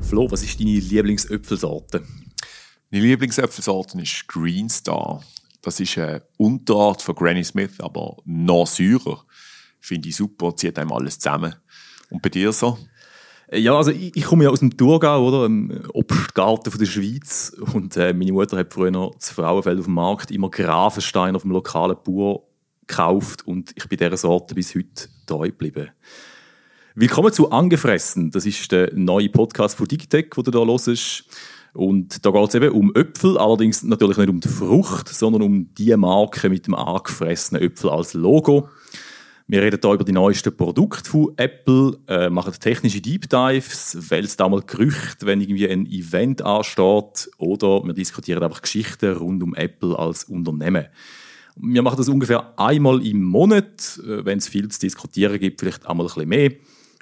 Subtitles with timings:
[0.00, 2.02] Flo, was ist deine Lieblingsöpfelsorte?
[2.90, 5.22] Meine Lieblingsöpfelsorte ist Green Star.
[5.60, 9.22] Das ist eine Unterart von Granny Smith, aber noch säurer.
[9.80, 11.54] Finde ich super, zieht einem alles zusammen.
[12.08, 12.78] Und bei dir so?
[13.52, 15.44] Ja, also ich, ich komme ja aus dem Thurgau, oder?
[15.44, 17.54] Im Obstgarten von der Schweiz.
[17.74, 21.42] Und äh, meine Mutter hat früher noch das Frauenfeld auf dem Markt immer Grafenstein auf
[21.42, 22.47] dem lokalen Bauer
[22.88, 23.46] gekauft.
[23.46, 25.90] Und ich bin dieser Sorte bis heute treu geblieben.
[26.94, 28.32] Willkommen zu Angefressen.
[28.32, 31.24] Das ist der neue Podcast von Digitech, den du hier hörst.
[31.74, 35.72] Und da geht es eben um Äpfel, allerdings natürlich nicht um die Frucht, sondern um
[35.74, 38.68] die Marke mit dem angefressenen Äpfel als Logo.
[39.46, 44.36] Wir reden hier über die neuesten Produkte von Apple, äh, machen technische Deep Dives, wälzen
[44.38, 49.54] da mal Gerüchte, wenn irgendwie ein Event ansteht, oder wir diskutieren einfach Geschichten rund um
[49.54, 50.86] Apple als Unternehmen.
[51.60, 55.86] Wir machen das ungefähr einmal im Monat, äh, wenn es viel zu diskutieren gibt, vielleicht
[55.86, 56.52] einmal ein bisschen mehr.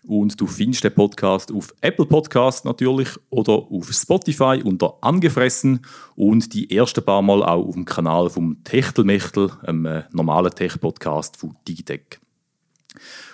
[0.06, 5.80] Und du findest den Podcast auf Apple Podcast natürlich oder auf Spotify unter Angefressen
[6.14, 11.36] und die ersten paar Mal auch auf dem Kanal vom Techtelmechtel, einem äh, normalen Tech-Podcast
[11.36, 12.20] von Digitech.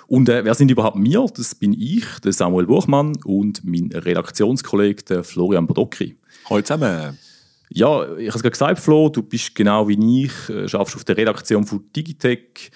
[0.06, 1.26] Und äh, wer sind überhaupt wir?
[1.34, 6.16] Das bin ich, der Samuel Buchmann und mein Redaktionskollege der Florian Bodocki.
[6.48, 7.18] Hallo zusammen.
[7.74, 11.04] Ja, ich habe es gerade gesagt, Flo, du bist genau wie ich, äh, schaffst auf
[11.04, 12.70] der Redaktion von Digitech.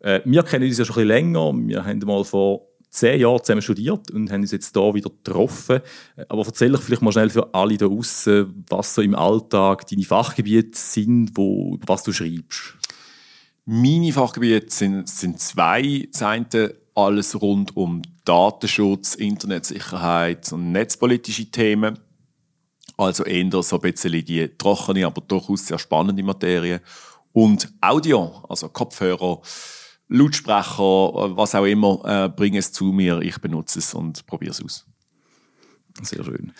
[0.00, 1.52] Äh, wir kennen uns ja schon ein bisschen länger.
[1.54, 5.80] Wir haben mal vor zehn Jahren zusammen studiert und haben uns jetzt hier wieder getroffen.
[6.28, 10.04] Aber erzähl doch vielleicht mal schnell für alle da draußen, was so im Alltag deine
[10.04, 12.76] Fachgebiete sind, wo, über was du schreibst.
[13.64, 16.08] Meine Fachgebiete sind, sind zwei.
[16.20, 21.98] Eine alles rund um Datenschutz, Internetsicherheit und netzpolitische Themen.
[22.96, 26.80] Also eher so ein bisschen die trockene, aber durchaus sehr spannende Materie.
[27.32, 29.42] Und Audio, also Kopfhörer,
[30.08, 34.62] Lautsprecher, was auch immer, äh, bring es zu mir, ich benutze es und probiere es
[34.62, 34.86] aus.
[36.02, 36.52] Sehr schön.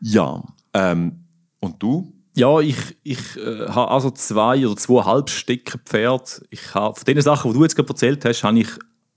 [0.00, 0.42] Ja,
[0.74, 1.24] ähm,
[1.60, 2.12] und du?
[2.34, 6.46] Ja, ich, ich äh, habe also zwei oder zweieinhalb Steckenpferde.
[6.50, 8.68] Ich habe, von den Sachen, die du jetzt gerade erzählt hast, habe ich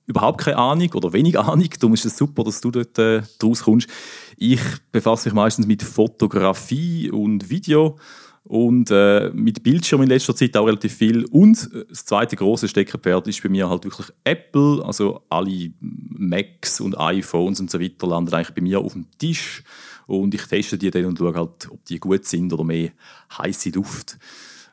[0.07, 1.69] überhaupt keine Ahnung oder wenig Ahnung.
[1.79, 3.89] Darum ist es super, dass du dort äh, draus kommst.
[4.37, 4.61] Ich
[4.91, 7.97] befasse mich meistens mit Fotografie und Video
[8.43, 11.25] und äh, mit Bildschirm in letzter Zeit auch relativ viel.
[11.25, 14.83] Und äh, das zweite große Steckerpferd ist bei mir halt wirklich Apple.
[14.85, 19.63] Also alle Macs und iPhones und so weiter landen eigentlich bei mir auf dem Tisch.
[20.05, 22.91] Und ich teste die dann und schaue halt, ob die gut sind oder mehr
[23.35, 24.17] heiße Luft.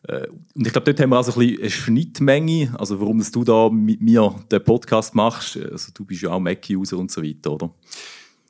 [0.04, 2.74] Äh, und ich glaube, dort haben wir also ein bisschen eine Schnittmenge.
[2.78, 5.56] Also warum du da mit mir den Podcast machst.
[5.56, 7.74] Also du bist ja auch Mac-User und so weiter, oder?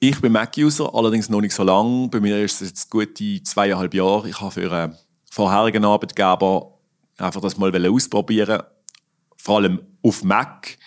[0.01, 2.09] Ich bin Mac-User, allerdings noch nicht so lange.
[2.09, 4.29] Bei mir ist es jetzt gute zweieinhalb Jahre.
[4.29, 4.99] Ich habe für eine
[5.31, 6.79] vorherigen Arbeitgeber
[7.19, 8.63] einfach das mal ausprobieren
[9.43, 10.79] vor allem auf Mac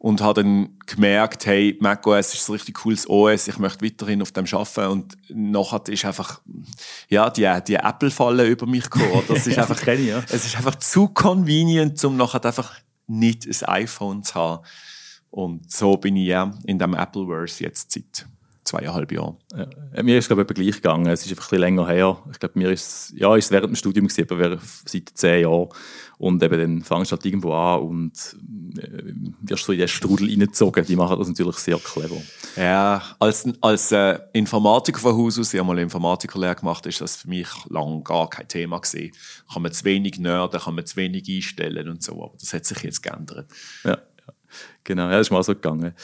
[0.00, 4.32] und habe dann gemerkt, hey, macOS ist ein richtig cooles OS, ich möchte weiterhin auf
[4.32, 6.40] dem arbeiten und nachher ist einfach,
[7.10, 9.22] ja, die, die Apple-Falle über mich gekommen.
[9.28, 10.24] Das ist einfach, ich, ja.
[10.30, 12.72] es ist einfach zu convenient, um nachher einfach
[13.08, 14.64] nicht ein iPhone zu haben.
[15.28, 18.26] Und so bin ich ja in dem Appleverse jetzt seit
[18.64, 19.36] zweieinhalb Jahren.
[19.54, 20.02] Ja.
[20.02, 21.08] Mir ist glaube ich gleich gegangen.
[21.08, 22.18] Es ist einfach ein bisschen länger her.
[22.32, 25.68] Ich glaube, mir ist ja, ist während dem Studium gewesen, aber seit zehn Jahren.
[26.20, 28.36] Und eben dann fangst du halt irgendwo an und
[28.78, 30.84] äh, wirst so in den Strudel reingezogen.
[30.84, 32.20] Die machen das natürlich sehr clever.
[32.56, 37.16] Ja, als, als äh, Informatiker von Haus aus, ich habe mal Informatikerlehre gemacht, ist das
[37.16, 39.12] für mich lange gar kein Thema gewesen.
[39.50, 42.22] Kann man zu wenig nerden, kann man zu wenig einstellen und so.
[42.22, 43.50] Aber das hat sich jetzt geändert.
[43.84, 44.34] Ja, ja.
[44.84, 45.04] genau.
[45.04, 45.94] Ja, das ist mal so gegangen.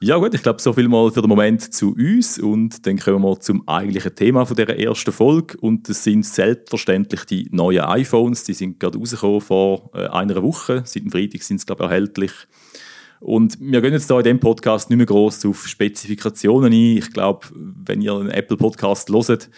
[0.00, 3.22] Ja gut, ich glaube, so viel mal für den Moment zu uns und dann kommen
[3.22, 8.44] wir zum eigentlichen Thema von dieser ersten Folge und das sind selbstverständlich die neuen iPhones,
[8.44, 11.90] die sind gerade rausgekommen vor äh, einer Woche, seit dem Freitag sind sie glaube ich
[11.90, 12.32] erhältlich
[13.20, 16.98] und wir gehen jetzt da in dem Podcast nicht mehr groß auf Spezifikationen ein.
[16.98, 19.48] Ich glaube, wenn ihr einen Apple Podcast hört,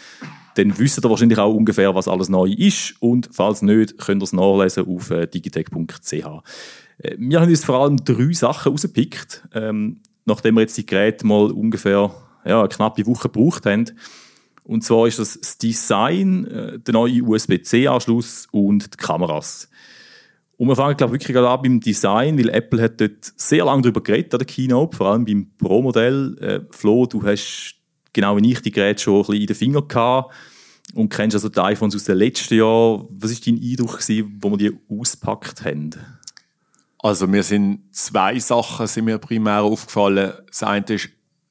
[0.55, 4.25] dann wisst ihr wahrscheinlich auch ungefähr, was alles neu ist und falls nicht, könnt ihr
[4.25, 6.12] es nachlesen auf äh, digitech.ch.
[6.12, 9.43] Äh, wir haben uns vor allem drei Sachen rausgepickt.
[9.52, 12.15] Ähm, nachdem wir jetzt die Geräte mal ungefähr
[12.45, 13.87] ja, eine knappe Woche gebraucht haben.
[14.63, 19.69] Und zwar ist das das Design, äh, der neue USB-C-Anschluss und die Kameras.
[20.59, 23.65] Und wir fangen, glaube ich, wirklich gerade an beim Design, weil Apple hat dort sehr
[23.65, 26.37] lange darüber geredet an der Keynote, vor allem beim Pro-Modell.
[26.41, 27.77] Äh, Flo, du hast
[28.13, 30.35] genau wie ich die Geräte schon ein bisschen in den Finger gehabt
[30.95, 33.07] und kennst also die iPhones aus den letzten Jahren.
[33.11, 35.91] Was war dein Eindruck, gewesen, wo wir die ausgepackt haben?
[37.00, 40.33] Also mir sind zwei Sachen sind mir primär aufgefallen.
[40.49, 41.09] Das eine ist,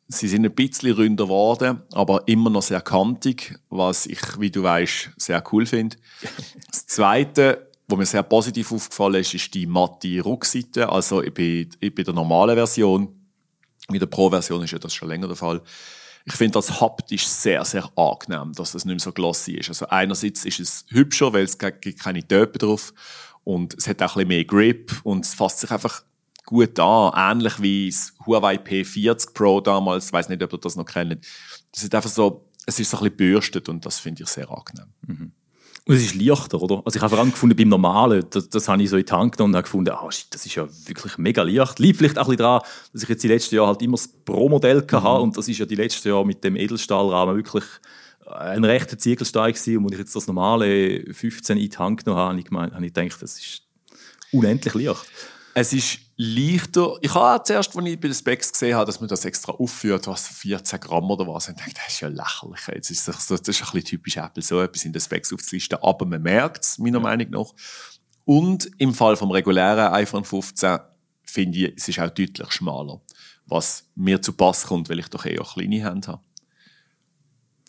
[0.08, 4.64] sie sind ein bisschen ründer geworden, aber immer noch sehr kantig, was ich, wie du
[4.64, 5.96] weißt, sehr cool finde.
[6.70, 10.90] Das zweite, was mir sehr positiv aufgefallen ist, ist die matte Rückseite.
[10.90, 13.08] Also bei, bei der normalen Version,
[13.90, 15.62] mit der Pro-Version ist ja das schon länger der Fall.
[16.26, 19.70] Ich finde das haptisch sehr, sehr angenehm, dass das nicht mehr so glossy ist.
[19.70, 22.94] Also einerseits ist es hübscher, weil es keine Töpe drauf
[23.48, 26.04] und es hat auch ein bisschen mehr Grip und es fasst sich einfach
[26.46, 27.14] gut an.
[27.16, 30.08] Ähnlich wie das Huawei P40 Pro damals.
[30.08, 31.26] Ich weiß nicht, ob ihr das noch kennt.
[31.72, 34.52] Das ist einfach so, es ist so ein bisschen bürstet und das finde ich sehr
[34.52, 34.88] angenehm.
[35.08, 35.32] Mhm.
[35.86, 36.82] Und es ist leichter, oder?
[36.84, 39.14] Also ich habe vor allem gefunden, beim Normalen, das, das habe ich so in die
[39.14, 41.80] Hand genommen und habe gefunden, ah, shit, das ist ja wirklich mega leicht.
[41.80, 42.62] Liegt vielleicht auch ein bisschen daran,
[42.92, 44.92] dass ich jetzt die letzten Jahre halt immer das Pro-Modell mhm.
[44.92, 47.64] hatte und das ist ja die letzten Jahre mit dem Edelstahlrahmen wirklich
[48.28, 49.78] ein rechter Ziegelstein gewesen.
[49.78, 52.74] Und als ich jetzt das normale 15 in die Hand genommen habe, habe ich, gemeint,
[52.74, 53.62] habe ich gedacht, das ist
[54.32, 55.06] unendlich leicht.
[55.54, 56.98] Es ist leichter.
[57.02, 59.54] Ich habe auch zuerst, als ich bei den Specs gesehen habe, dass man das extra
[59.54, 62.68] aufführt, was 14 Gramm oder was, und dachte, das ist ja lächerlich.
[62.68, 65.80] Jetzt ist das, das ist ein bisschen typisch Apple, so etwas in den Specs aufzulisten.
[65.82, 67.04] Aber man merkt es, meiner ja.
[67.04, 67.54] Meinung nach.
[68.26, 70.80] Und im Fall vom regulären iPhone 15
[71.24, 73.02] finde ich, es ist auch deutlich schmaler.
[73.46, 76.22] Was mir zu Pass kommt, weil ich doch eher kleine Hände habe.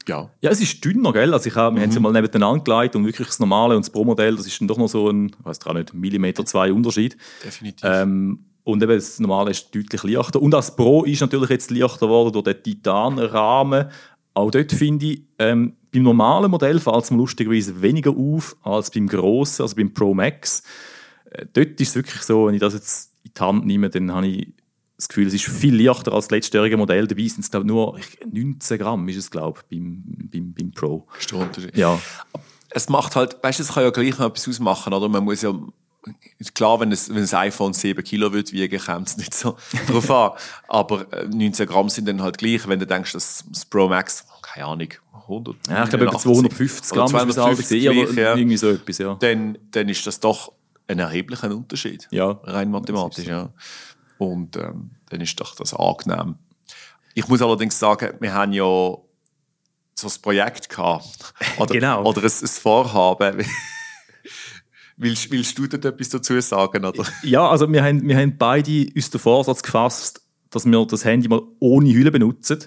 [0.09, 0.31] Ja.
[0.41, 1.33] ja, es ist dünner, gell?
[1.33, 1.85] Also ich hab, wir mhm.
[1.85, 4.69] haben sie mal nebeneinander gelegt und wirklich das normale und das Pro-Modell, das ist dann
[4.69, 7.17] doch noch so ein, ich weiß gar nicht, Millimeter zwei Unterschied.
[7.45, 7.85] Definitiv.
[7.85, 10.43] Ähm, und eben das normale ist deutlich leichter.
[10.43, 13.87] Und das Pro ist natürlich jetzt leichter geworden durch den Titanrahmen.
[14.35, 18.91] Auch dort finde ich, ähm, beim normalen Modell fällt es mir lustigerweise weniger auf als
[18.91, 20.63] beim grossen, also beim Pro Max.
[21.31, 24.13] Äh, dort ist es wirklich so, wenn ich das jetzt in die Hand nehme, dann
[24.13, 24.53] habe ich
[24.99, 27.07] das Gefühl, es ist viel leichter als das letztjährige Modell.
[27.07, 27.99] Dabei sind es, glaube nur
[28.31, 31.07] 19 Gramm ist es, glaube beim, beim, beim Pro.
[31.19, 31.77] Ist der Unterschied.
[31.77, 31.99] Ja.
[32.71, 35.09] Es macht halt, weißt du, es kann ja gleich noch etwas ausmachen, oder?
[35.09, 35.55] Man muss ja,
[36.53, 39.57] klar, wenn es, wenn iPhone 7 Kilo wird wiegen, kommt es nicht so
[39.89, 40.33] drauf an.
[40.67, 44.27] Aber 19 äh, Gramm sind dann halt gleich, wenn du denkst, dass das Pro Max,
[44.43, 45.57] keine Ahnung, 100.
[45.69, 48.35] Ja, ich glaube, über 250 Gramm 250 ist es ja.
[48.35, 49.15] irgendwie so etwas, ja.
[49.15, 50.53] Dann, dann ist das doch
[50.89, 52.09] ein erheblicher Unterschied.
[52.11, 52.41] Ja.
[52.43, 53.51] Rein mathematisch, ja.
[54.19, 56.37] Und ähm, dann ist doch das angenehm.
[57.15, 61.35] Ich muss allerdings sagen, wir haben ja so ein Projekt gehabt.
[61.59, 62.05] Oder, genau.
[62.05, 63.45] oder ein, ein Vorhaben.
[64.97, 66.85] willst, willst du dort etwas dazu sagen?
[66.85, 67.05] Oder?
[67.23, 71.29] Ja, also wir haben, wir haben beide uns den Vorsatz gefasst, dass wir das Handy
[71.29, 72.65] mal ohne Hülle benutzen.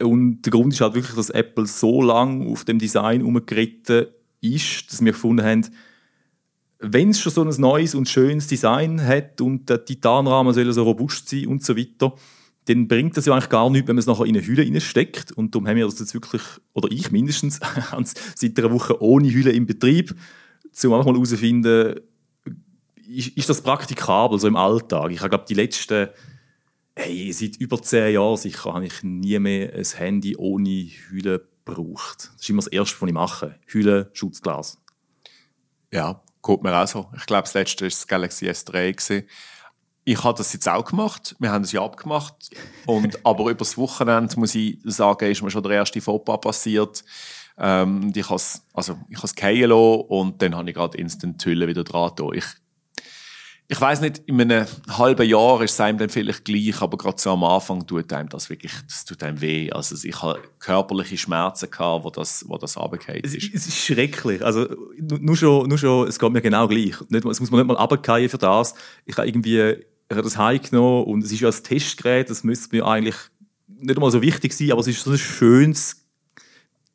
[0.00, 4.06] Und der Grund ist halt wirklich, dass Apple so lange auf dem Design umgeritten
[4.40, 5.66] ist, dass wir gefunden haben,
[6.82, 10.82] wenn es schon so ein neues und schönes Design hat und der Titanrahmen soll so
[10.82, 12.14] robust sein und so weiter,
[12.66, 15.32] dann bringt das ja eigentlich gar nichts, wenn man es nachher in eine Hülle steckt.
[15.32, 16.42] Und darum haben wir das jetzt wirklich,
[16.72, 17.60] oder ich mindestens,
[18.34, 22.00] seit einer Woche ohne Hülle im Betrieb, um einfach mal herauszufinden,
[23.08, 25.10] ist, ist, das praktikabel, so im Alltag?
[25.10, 26.08] Ich glaube die letzten,
[26.96, 32.30] hey, seit über zehn Jahren sicher, habe ich nie mehr ein Handy ohne Hülle gebraucht.
[32.34, 33.58] Das ist immer das Erste, was ich mache.
[33.66, 34.78] Hülle, Schutzglas.
[35.92, 37.08] Ja, Geht mir auch so.
[37.16, 38.92] Ich glaube, das letzte war das Galaxy S3.
[38.92, 39.28] Gewesen.
[40.04, 41.36] Ich habe das jetzt auch gemacht.
[41.38, 42.34] Wir haben es ja abgemacht.
[42.86, 47.04] Und, aber über das Wochenende, muss ich sagen, ist mir schon der erste Fauxpas passiert.
[47.58, 51.68] Ähm, ich habe es also, fallen lassen und dann habe ich gerade instant die Hülle
[51.68, 52.12] wieder dran.
[52.32, 52.44] Ich
[53.72, 57.18] ich weiß nicht, in einem halben Jahr ist es einem dann vielleicht gleich, aber gerade
[57.18, 59.72] so am Anfang tut einem das wirklich, das tut einem weh.
[59.72, 63.34] Also ich habe körperliche Schmerzen gehabt, wo das, wo das runtergefallen ist.
[63.34, 64.44] Es, ist schrecklich.
[64.44, 64.66] Also
[64.98, 67.00] nur schon, nur schon, es geht mir genau gleich.
[67.08, 68.74] Nicht, es muss man nicht mal runterfallen für das.
[69.06, 69.58] Ich habe irgendwie
[70.12, 73.16] ich habe das heimgenommen und es ist ja ein Testgerät, das müsste mir eigentlich
[73.66, 76.01] nicht einmal so wichtig sein, aber es ist so ein schönes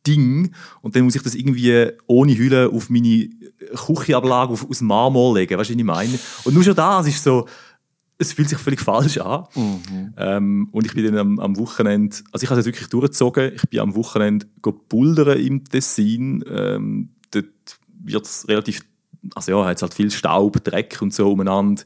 [0.08, 3.30] Ding und dann muss ich das irgendwie ohne Hülle auf meine
[3.76, 6.20] Küchenablage aus Marmor legen, weißt du, was ich meine?
[6.46, 7.46] Und nur schon das ist so,
[8.18, 9.46] es fühlt sich völlig falsch an.
[9.56, 10.14] Mhm.
[10.18, 13.70] Ähm, und ich bin dann am, am, Wochenende, also ich habe es wirklich durchgezogen, ich
[13.70, 17.46] bin am Wochenende bouldern im Tessin, ähm, dort
[18.04, 18.82] wird es relativ,
[19.36, 21.84] also ja, hat halt viel Staub, Dreck und so umeinander.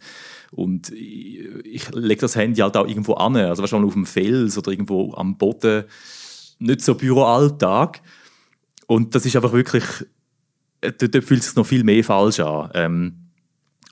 [0.52, 4.58] Und ich, ich lege das Handy halt auch irgendwo an, also wahrscheinlich auf dem Fels
[4.58, 5.86] oder irgendwo am Boden
[6.62, 8.02] nicht so Büroalltag.
[8.88, 9.84] Und das ist einfach wirklich,
[10.82, 12.70] äh, dort, dort fühlt es sich noch viel mehr falsch an.
[12.74, 13.14] Ähm,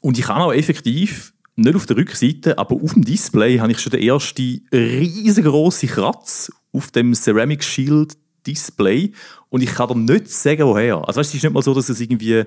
[0.01, 3.79] und ich kann auch effektiv, nicht auf der Rückseite, aber auf dem Display habe ich
[3.79, 9.11] schon den ersten riesengroßen Kratz auf dem Ceramic Shield Display
[9.49, 11.05] und ich kann dir nicht sagen, woher.
[11.05, 12.43] Also weißt, es ist nicht mal so, dass es irgendwie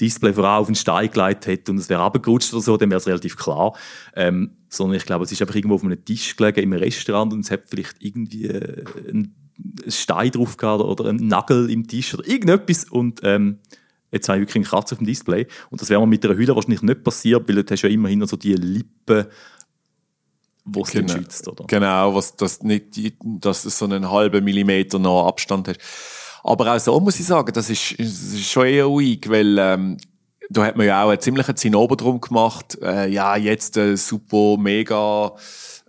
[0.00, 2.98] Display voran auf den Stein gelegt hat und es wäre abgerutscht oder so, dann wäre
[2.98, 3.74] es relativ klar.
[4.14, 7.40] Ähm, sondern ich glaube, es ist einfach irgendwo auf einem Tisch gelegen im Restaurant und
[7.40, 9.34] es hat vielleicht irgendwie äh, ein
[9.88, 13.58] Stein drauf gehabt oder ein Nagel im Tisch oder irgendetwas und ähm,
[14.12, 16.36] jetzt habe ich wirklich einen Kratzer auf dem Display und das wäre mir mit einer
[16.36, 19.26] Hülle wahrscheinlich nicht passiert, weil du hast ja immerhin so die Lippen
[20.66, 21.64] wo es genau, schützt, oder?
[21.68, 22.86] Genau, was das nicht,
[23.22, 25.80] dass du so einen halben Millimeter noch Abstand hast.
[26.46, 29.96] Aber auch so muss ich sagen, das ist, das ist schon eher ruhig, weil ähm,
[30.48, 32.78] da hat man ja auch einen ziemlichen Zinnober drum gemacht.
[32.80, 35.32] Äh, ja, jetzt äh, super, mega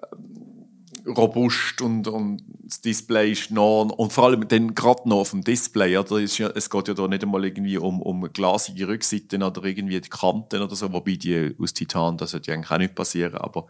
[0.02, 5.30] äh, robust und, und das Display ist noch, und vor allem dann gerade noch auf
[5.30, 6.16] dem Display, oder?
[6.18, 10.02] Es, ja, es geht ja da nicht einmal irgendwie um, um glasige Rückseiten oder irgendwie
[10.02, 13.68] die Kanten oder so, wobei die aus Titan, das sollte eigentlich auch nicht passieren, aber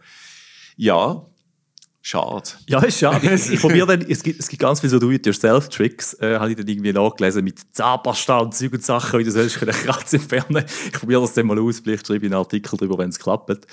[0.78, 1.22] ja,
[2.00, 2.50] Schade.
[2.68, 3.28] Ja, ist schade.
[3.52, 6.66] Ich, probiere dann, es gibt, es gibt ganz viele so Do-it-yourself-Tricks, äh, habe ich dann
[6.66, 10.64] irgendwie nachgelesen, mit Zahnpasta und Zeug und Sachen, wie du sollst können Kratz entfernen.
[10.86, 13.66] Ich probiere das dann mal aus, vielleicht schreibe ich einen Artikel darüber, wenn es klappt.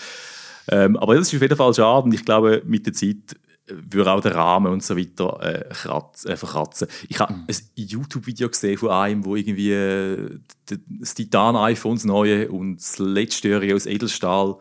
[0.67, 3.35] Ähm, aber das ist auf jeden Fall schade und ich glaube, mit der Zeit
[3.67, 6.87] würde auch der Rahmen und so weiter äh, kratz, äh, verkratzen.
[7.07, 7.45] Ich habe mhm.
[7.47, 13.49] ein YouTube-Video gesehen von einem, wo irgendwie äh, das Titan-iPhone, das neue, und das letzte
[13.49, 14.57] Jahr aus Edelstahl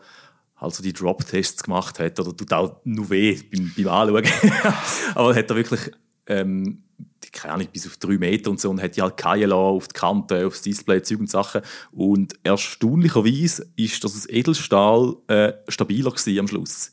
[0.55, 4.25] also die Drop-Tests gemacht hat, oder tut auch nur weh beim, beim Anschauen.
[5.15, 5.91] Aber hat er wirklich,
[6.27, 6.83] ähm,
[7.31, 9.93] keine Ahnung, bis auf drei Meter und so, und hat die halt fallen auf die
[9.93, 11.61] Kante, aufs Display, Zeug und Sachen.
[11.91, 16.91] Und erstaunlicherweise ist das Edelstahl äh, stabiler gewesen am Schluss.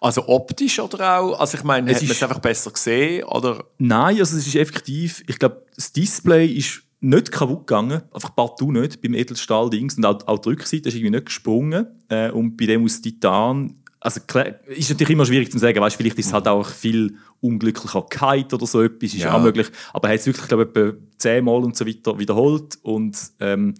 [0.00, 1.40] Also optisch oder auch?
[1.40, 3.24] Also ich meine, es hat man es einfach besser gesehen?
[3.24, 3.64] Oder?
[3.78, 8.72] Nein, also es ist effektiv, ich glaube, das Display ist nicht kaputt gegangen, einfach partout
[8.72, 9.96] nicht, beim Edelstahl-Dings.
[9.98, 11.86] Und auch, auch die Rückseite ist irgendwie nicht gesprungen.
[12.08, 14.20] Äh, und bei dem aus Titan, also
[14.66, 18.56] ist natürlich immer schwierig zu sagen, weißt, vielleicht ist es halt auch viel unglücklicher Kite
[18.56, 19.34] oder so etwas, ist ja.
[19.34, 19.66] auch möglich.
[19.92, 23.74] Aber er hat es wirklich, glaube ich, etwa zehnmal und so weiter wiederholt und ähm,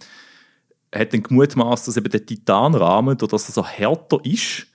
[0.93, 4.67] hat dann gemutmaßt, dass eben der Titanrahmen, dadurch, dass er so härter ist,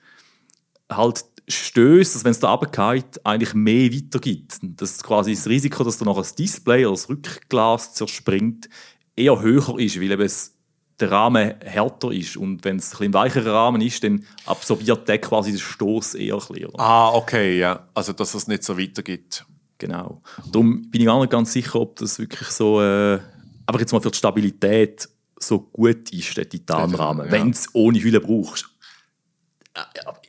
[0.89, 4.59] halt stößt, dass wenn es da runtergeht, eigentlich mehr weitergibt.
[4.61, 8.69] Dass quasi das Risiko, dass da noch das Display oder das Rückglas zerspringt,
[9.15, 10.31] eher höher ist, weil eben
[10.99, 12.37] der Rahmen härter ist.
[12.37, 16.35] Und wenn es ein, ein weicherer Rahmen ist, dann absorbiert der quasi den Stoß eher
[16.35, 16.79] ein bisschen.
[16.79, 17.87] Ah, okay, ja.
[17.93, 19.45] Also, dass es nicht so weitergibt.
[19.77, 20.21] Genau.
[20.51, 23.19] Darum bin ich gar nicht ganz sicher, ob das wirklich so, äh,
[23.65, 27.31] einfach jetzt mal für die Stabilität so gut ist, der Titanrahmen, ja.
[27.31, 28.69] wenn du es ohne Hülle brauchst.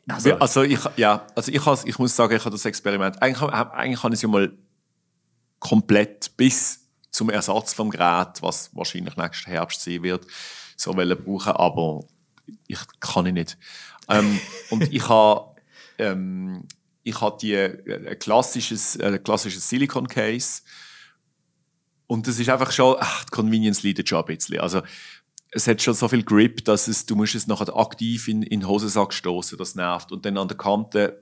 [0.08, 4.02] Also, also, ich, ja, also ich, ich muss sagen, ich habe das Experiment, eigentlich, eigentlich
[4.02, 4.52] habe ich es ja mal
[5.60, 10.26] komplett bis zum Ersatz vom Gerät, was wahrscheinlich nächsten Herbst sein wird,
[10.76, 12.00] so brauchen, aber
[12.66, 13.58] ich kann ich nicht.
[14.08, 14.40] Ähm,
[14.70, 15.54] und ich habe
[15.98, 16.66] ähm,
[17.04, 20.62] ich habe die äh, ein klassisches äh, klassisches Silicon Case
[22.06, 24.58] und das ist einfach schon ach, die Convenience leidet schon ein bisschen.
[24.58, 24.82] Also
[25.52, 28.60] es hat schon so viel Grip, dass es, du musst es nachher aktiv in, in
[28.60, 30.10] den Hosensack stoßen, das nervt.
[30.10, 31.20] Und dann an der Kante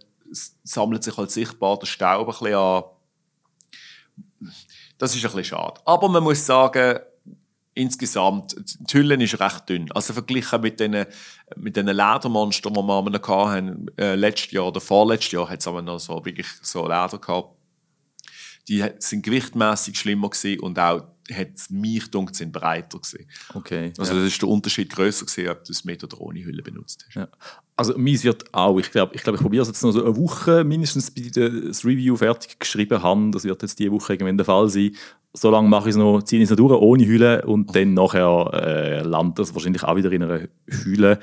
[0.63, 2.85] sammelt sich halt sichtbar der Staub ein bisschen an.
[4.99, 5.81] Das ist ein bisschen schade.
[5.85, 7.01] Aber man muss sagen,
[7.75, 9.91] insgesamt, die Hülle ist recht dünn.
[9.93, 11.07] Also verglichen mit den,
[11.57, 15.99] mit den Ledermonstern, die wir hatten, äh, letztes Jahr oder vorletztes Jahr, hat es noch
[15.99, 17.57] so, wirklich so Leder gehabt.
[18.69, 21.03] Die sind gewichtmäßig schlimmer gewesen und auch
[21.35, 23.27] hat mich gedacht, sind breiter gewesen.
[23.55, 23.93] Okay.
[23.99, 24.21] Also ja.
[24.21, 27.15] das ist der Unterschied größer gewesen, ob du es mit oder ohne Hülle benutzt hast.
[27.15, 27.29] Ja.
[27.77, 30.17] Also meins wird auch, ich glaube, ich, glaub, ich probiere es jetzt noch so eine
[30.17, 33.31] Woche mindestens, bis ich das Review fertig geschrieben habe.
[33.31, 34.95] Das wird jetzt diese Woche irgendwann der Fall sein.
[35.33, 37.95] So lange mache ich es noch, ziehe ich es noch durch, ohne Hülle und dann
[37.95, 41.21] nachher äh, landet das wahrscheinlich auch wieder in einer Hülle.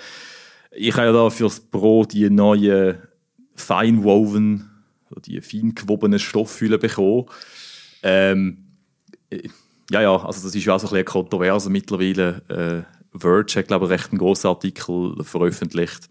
[0.71, 3.07] Ich habe ja da fürs Pro die neue
[3.53, 4.69] Feinwoven,
[5.25, 7.25] die fein gewobene Stoffhülle bekommen.
[8.03, 8.67] Ähm,
[9.89, 12.85] ja, ja, also das ist ja auch so ein bisschen kontroverse mittlerweile.
[13.13, 16.09] Äh, Verge hat, glaube ich, recht einen grossen Artikel veröffentlicht,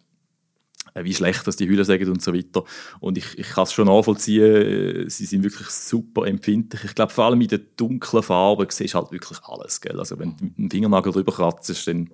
[0.95, 2.65] äh, wie schlecht das die Hülle sagen und so weiter.
[3.01, 6.85] Und ich, ich kann es schon nachvollziehen, äh, sie sind wirklich super empfindlich.
[6.85, 9.81] Ich glaube, vor allem in den dunklen Farben siehst du halt wirklich alles.
[9.81, 9.99] Gell?
[9.99, 12.11] Also wenn du mit dem Fingernagel drüber kratzt, dann,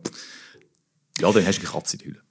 [1.21, 2.23] ja, dann hast du eine Katze in der Hülle.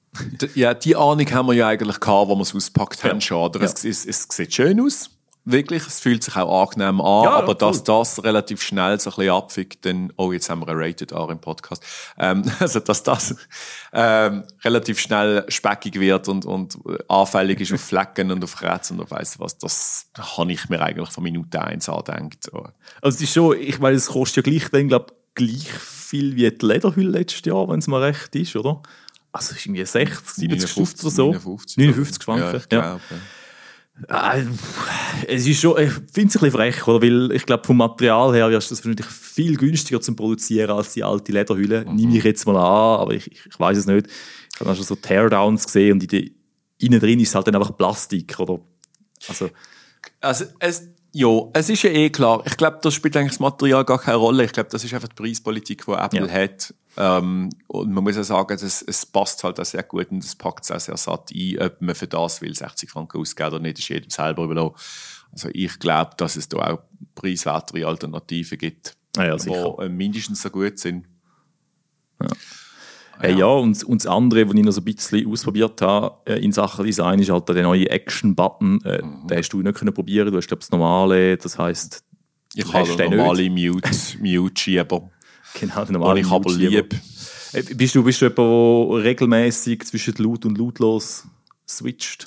[0.56, 3.20] ja, die Ahnung haben wir ja eigentlich gehabt, wo wir es auspackt haben.
[3.20, 3.22] Ja.
[3.22, 3.62] Schon, oder?
[3.62, 3.66] Ja.
[3.66, 5.10] Es, es, es sieht schön aus
[5.46, 9.16] wirklich, es fühlt sich auch angenehm an, ja, aber dass das relativ schnell so ein
[9.16, 11.84] bisschen abfickt, dann, oh, jetzt haben wir eine Rated R im Podcast,
[12.18, 13.36] ähm, also dass das
[13.94, 19.02] ähm, relativ schnell speckig wird und, und anfällig ist auf Flecken und auf Kratz und
[19.02, 22.44] auf weiss was, das habe ich mir eigentlich von Minute 1 angedenkt.
[22.44, 22.68] So.
[23.02, 26.52] Also es ist schon, ich meine, es kostet ja gleich, dann, glaub, gleich viel wie
[26.52, 28.82] die Lederhülle letztes Jahr, wenn es mal recht ist, oder?
[29.32, 31.32] Also es ist irgendwie 60, 70 50 oder so.
[31.32, 32.66] 59, 59 Franken.
[32.72, 33.00] Ja, ja.
[35.28, 37.02] Es ist schon, ich finde es ein bisschen frech, oder?
[37.02, 41.04] weil ich glaube, vom Material her ist das wahrscheinlich viel günstiger zu produzieren als die
[41.04, 41.86] alte Lederhülle.
[41.86, 41.96] Mhm.
[41.96, 44.08] Nehme ich jetzt mal an, aber ich, ich weiß es nicht.
[44.54, 46.36] Ich habe schon so Teardowns gesehen und in
[46.82, 48.60] innen drin ist es halt dann einfach Plastik, oder?
[49.28, 49.50] Also,
[50.20, 52.44] also es, ja, es ist ja eh klar.
[52.46, 54.46] Ich glaube, das spielt eigentlich das Material gar keine Rolle.
[54.46, 56.34] Ich glaube, das ist einfach die Preispolitik, die Apple ja.
[56.34, 56.74] hat.
[56.98, 60.36] Ähm, und man muss ja sagen, es, es passt halt auch sehr gut und es
[60.36, 61.60] packt es auch sehr satt ein.
[61.60, 64.76] Ob man für das will 60 Franken ausgeben oder nicht, ist jedem selber überlassen.
[65.32, 66.80] Also ich glaube, dass es da auch
[67.16, 71.08] preiswertere Alternativen gibt, ah ja, die mindestens so gut sind.
[72.22, 72.28] Ja.
[73.22, 76.44] Äh, ja, und, und das andere, was ich noch so ein bisschen ausprobiert habe äh,
[76.44, 78.82] in Sachen Design, ist halt der neue Action-Button.
[78.84, 79.28] Äh, Mhm.
[79.28, 80.32] Den hast du nicht können probieren.
[80.32, 82.04] Du hast, glaube ich, das normale, das heisst,
[82.54, 85.10] Ich habe hast den normale Mute, Mute-Schieber,
[85.60, 86.70] genau, den den normalen ich aber Mute-Schieber.
[86.70, 86.96] lieb.
[87.54, 91.26] Äh, Bist du, bist du jemand, der regelmäßig zwischen laut und lautlos
[91.68, 92.26] switcht?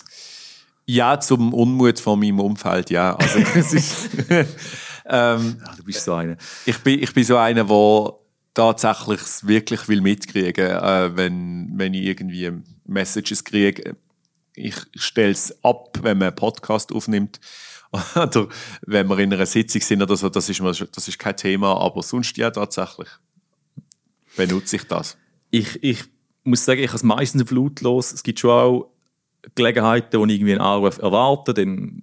[0.87, 3.17] Ja, zum Unmut von meinem Umfeld, ja.
[3.17, 6.37] Also, es ist, ähm, Ja, du bist so einer.
[6.67, 8.13] ich, bin, ich bin so einer, der
[8.53, 12.53] tatsächlich wirklich will mitkriegen äh, wenn, wenn ich irgendwie
[12.87, 13.97] Messages kriege.
[14.55, 17.41] Ich stelle es ab, wenn man einen Podcast aufnimmt.
[18.15, 18.49] Oder
[18.87, 21.77] wenn wir in einer Sitzung sind oder so, das ist, schon- das ist kein Thema,
[21.81, 23.09] aber sonst ja tatsächlich
[24.37, 25.17] benutze ich das.
[25.51, 26.05] Ich, ich
[26.43, 28.13] muss sagen, ich habe es meistens auf lautlos.
[28.13, 28.91] Es gibt schon auch
[29.55, 32.01] Gelegenheiten, wo ich irgendwie einen Anruf erwarte, dann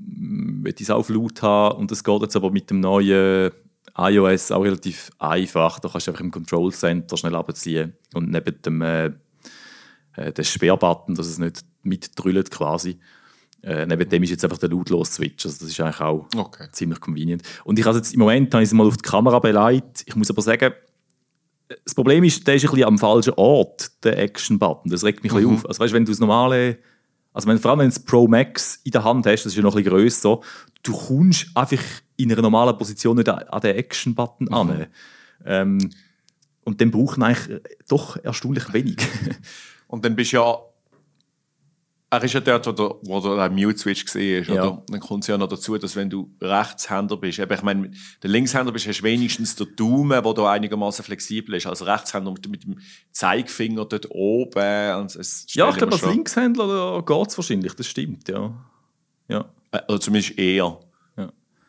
[0.63, 1.77] will ich es auch auf laut haben.
[1.79, 3.51] Und das geht jetzt aber mit dem neuen
[3.97, 5.79] iOS auch relativ einfach.
[5.79, 9.11] Da kannst du einfach im Control Center schnell abziehen und neben dem äh,
[10.15, 12.99] äh, den Sperrbutton, dass es nicht mitdrüllt quasi.
[13.63, 15.45] Äh, neben dem ist jetzt einfach der lautlos Switch.
[15.45, 16.67] Also das ist eigentlich auch Okay.
[16.71, 17.43] ziemlich convenient.
[17.63, 20.03] Und ich habe jetzt im Moment habe ich es mal auf die Kamera beleidigt.
[20.05, 20.73] Ich muss aber sagen,
[21.85, 24.89] das Problem ist, der ist ein bisschen am falschen Ort, der Action-Button.
[24.91, 25.65] Das regt mich ein bisschen auf.
[25.67, 26.79] Also weißt, wenn du das normale,
[27.33, 29.57] also wenn, vor allem wenn du das Pro Max in der Hand hast, das ist
[29.57, 30.39] ja noch ein bisschen grösser,
[30.83, 31.81] du kommst einfach
[32.17, 34.87] in einer normalen Position nicht an, den Action-Button an.
[35.45, 35.89] Ähm,
[36.63, 38.97] und dann braucht man eigentlich doch erstaunlich wenig.
[39.87, 40.57] Und dann bist du ja.
[42.13, 44.49] Er ist ja dort, wo der, wo der Mute-Switch gesehen ist.
[44.49, 44.63] Ja.
[44.63, 44.83] Oder?
[44.89, 47.91] Dann kommt es ja noch dazu, dass wenn du Rechtshänder bist, eben, ich meine,
[48.21, 51.67] der Linkshänder bist, hast du wenigstens den Daumen, der da einigermaßen flexibel ist.
[51.67, 52.79] Als Rechtshänder mit, mit dem
[53.13, 54.95] Zeigefinger dort oben.
[54.97, 58.53] Und es ja, ich glaube, als Linkshändler geht es wahrscheinlich, das stimmt, ja.
[59.29, 59.45] ja.
[59.71, 60.79] Äh, Oder zumindest eher.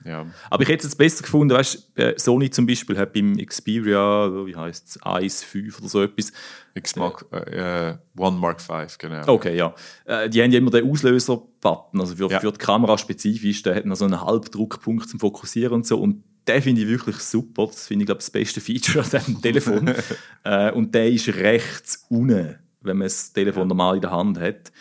[0.04, 0.10] Ja.
[0.10, 0.26] Ja.
[0.50, 4.30] Aber ich hätte es jetzt besser gefunden, weißt du, Sony zum Beispiel hat beim Xperia,
[4.46, 6.32] wie heißt es, Ice 5 oder so etwas.
[6.74, 9.22] X Mark, äh, äh, One Mark 5, genau.
[9.28, 9.74] Okay, ja.
[10.04, 12.40] Äh, die haben ja immer den Auslöser-Button, also für, Ja.
[12.40, 15.98] für die Kamera spezifisch, der hat noch so einen Halbdruckpunkt zum Fokussieren und so.
[16.00, 17.66] Und den finde ich wirklich super.
[17.66, 19.94] Das finde ich, glaube das beste Feature an diesem Telefon.
[20.44, 24.72] äh, und der ist rechts unten, wenn man das Telefon normal in der Hand hat.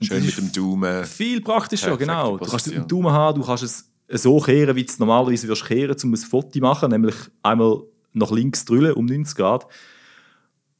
[0.00, 1.04] Und Schön mit dem Daumen.
[1.04, 2.36] Viel praktischer, genau.
[2.38, 4.98] Du kannst es mit dem Daumen haben, du kannst es so kehren, wie du es
[4.98, 9.36] normalerweise würdest kehren, um ein Foto zu machen, nämlich einmal nach links drüllen um 90
[9.36, 9.66] Grad.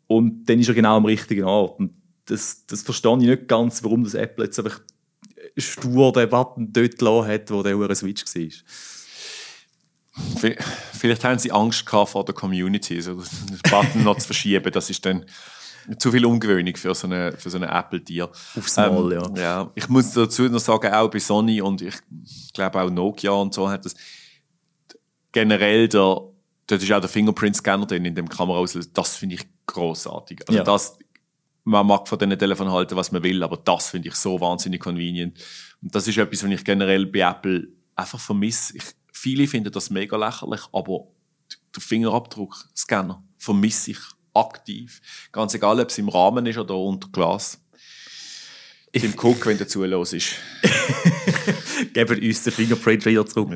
[0.07, 1.79] Und dann ist er genau am richtigen Ort.
[1.79, 1.93] Und
[2.25, 4.81] das, das verstehe ich nicht ganz, warum das Apple jetzt einfach
[5.57, 8.43] stur den Button dort gelassen hat, wo der hure Switch war.
[10.41, 10.57] Vi-
[10.99, 14.73] Vielleicht haben sie Angst vor der Community, so den Button noch zu verschieben.
[14.73, 15.25] Das ist dann
[15.99, 18.29] zu viel ungewöhnlich für so eine, für so eine Apple-Tier.
[18.57, 19.41] Aufs Mal, ja.
[19.41, 19.71] ja.
[19.75, 21.95] Ich muss dazu noch sagen, auch bei Sony und ich
[22.53, 23.95] glaube auch Nokia und so hat das
[25.33, 28.91] generell der, dort ist auch der Fingerprint-Scanner drin in dem Kameraauslöser.
[28.93, 30.41] Das finde ich großartig.
[30.49, 30.65] Also Ja.
[30.65, 30.99] das,
[31.65, 34.81] man mag von diesen Telefonen halten, was man will, aber das finde ich so wahnsinnig
[34.81, 35.39] convenient.
[35.83, 38.77] Und das ist etwas, was ich generell bei Apple einfach vermisse.
[38.77, 41.09] Ich, viele finden das mega lächerlich, aber
[41.75, 43.99] der Fingerabdruck-Scanner vermisse ich
[44.35, 45.01] aktiv.
[45.33, 47.61] Ganz egal, ob es im Rahmen ist oder unter Glas.
[48.93, 50.37] Tim Cook, wenn der zulos ist.
[51.93, 53.51] Geben uns den Fingerprint wieder zurück.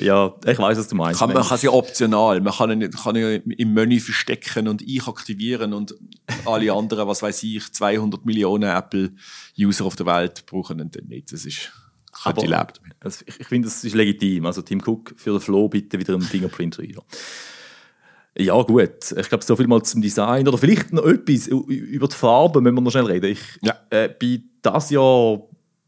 [0.00, 1.20] Ja, ich weiß, was du meinst.
[1.20, 2.40] Kann, man kann es ja optional.
[2.40, 5.94] Man kann ihn, kann ihn ja im Menü verstecken und ich aktivieren und
[6.44, 11.32] alle anderen, was weiß ich, 200 Millionen Apple-User auf der Welt brauchen ihn dann nicht.
[11.32, 11.70] Das ist,
[12.22, 12.72] könnte ich leben
[13.04, 14.46] ich, ich finde, das ist legitim.
[14.46, 17.02] Also Tim Cook für den Flo bitte wieder einen Fingerprint-Reader.
[18.38, 19.12] Ja, gut.
[19.16, 20.48] Ich glaube, so viel mal zum Design.
[20.48, 23.32] Oder vielleicht noch etwas über die Farben, müssen wir noch schnell reden.
[23.32, 23.74] Ich Ja.
[23.90, 25.42] äh, bin das Jahr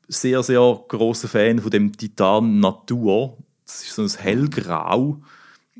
[0.08, 3.38] sehr, sehr großer Fan von dem Titan Natur.
[3.64, 5.22] Das ist so ein hellgrau.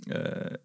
[0.09, 0.57] Äh,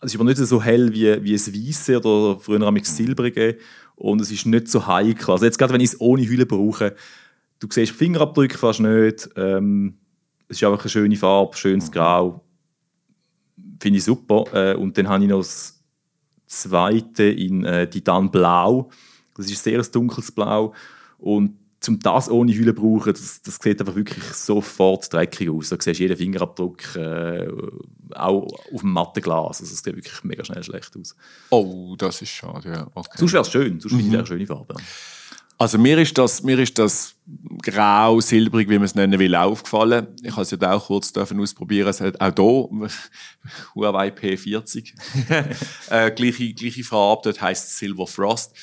[0.00, 3.58] es ist aber nicht so hell wie, wie ein Weisse oder früher am Silbrige.
[3.96, 5.32] Und es ist nicht so heikel.
[5.32, 6.94] Also jetzt gerade, wenn ich es ohne Hülle brauche,
[7.58, 9.28] du siehst Fingerabdrücke fast nicht.
[9.34, 9.98] Ähm,
[10.48, 12.44] es ist einfach eine schöne Farbe, schönes Grau.
[13.80, 14.44] Finde ich super.
[14.52, 15.80] Äh, und dann habe ich noch das
[16.46, 18.90] zweite in äh, Titan Blau.
[19.36, 20.74] Das ist sehr ein dunkles Blau.
[21.18, 25.68] Und zum das ohne Hülle brauchen, das, das sieht einfach wirklich sofort dreckig aus.
[25.68, 27.46] Da siehst du jeden Fingerabdruck, äh,
[28.14, 29.60] auch auf dem matten Glas.
[29.60, 31.14] Also es sieht wirklich mega schnell schlecht aus.
[31.50, 32.86] Oh, das ist schade, ja.
[32.94, 33.16] Okay.
[33.16, 34.74] Sonst wäre es schön, sonst finde ich es eine schöne Farbe.
[35.60, 37.16] Also mir ist das, mir ist das
[37.62, 40.06] grau, silbrig, wie man es nennen will, aufgefallen.
[40.22, 41.88] Ich habe es ja auch kurz dürfen ausprobieren.
[41.88, 42.88] Es hat auch hier
[43.74, 44.94] Huawei P40
[45.90, 47.22] äh, gleiche, gleiche Farbe.
[47.24, 48.54] Dort heißt es Silver Frost.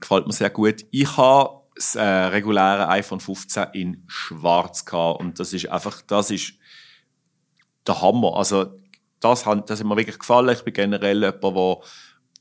[0.00, 0.86] Gefällt mir sehr gut.
[0.92, 6.30] Ich habe das äh, reguläre iPhone 15 in Schwarz gehabt und das ist einfach, das
[6.30, 6.54] ist
[7.84, 8.36] der Hammer.
[8.36, 8.78] Also
[9.18, 10.50] das hat, das hat mir wirklich gefallen.
[10.50, 11.78] Ich bin generell jemand, der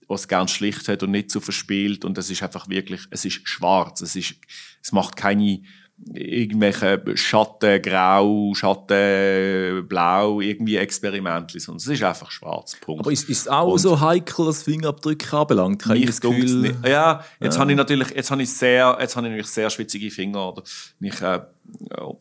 [0.08, 3.48] was gern schlicht hat und nicht so verspielt und das ist einfach wirklich, es ist
[3.48, 4.36] schwarz, es ist,
[4.82, 5.62] es macht keine
[6.14, 12.78] irgendwelche Schatten, Grau, Schatten, Blau, irgendwie Experimente, sondern es ist einfach schwarz.
[12.80, 13.02] Punkt.
[13.02, 15.82] Aber ist es auch und so heikel, was Fingerabdrücke anbelangt?
[15.82, 16.76] Kann ich Gefühl...
[16.86, 17.62] Ja, jetzt ja.
[17.62, 20.64] habe ich natürlich, jetzt habe ich sehr, jetzt habe ich natürlich sehr schwitzige Finger oder
[21.00, 21.40] ich äh,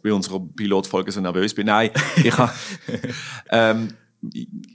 [0.03, 1.67] bei unserer Pilotfolge so nervös bin.
[1.67, 1.91] Nein,
[2.23, 2.53] ich habe
[3.51, 3.89] ähm,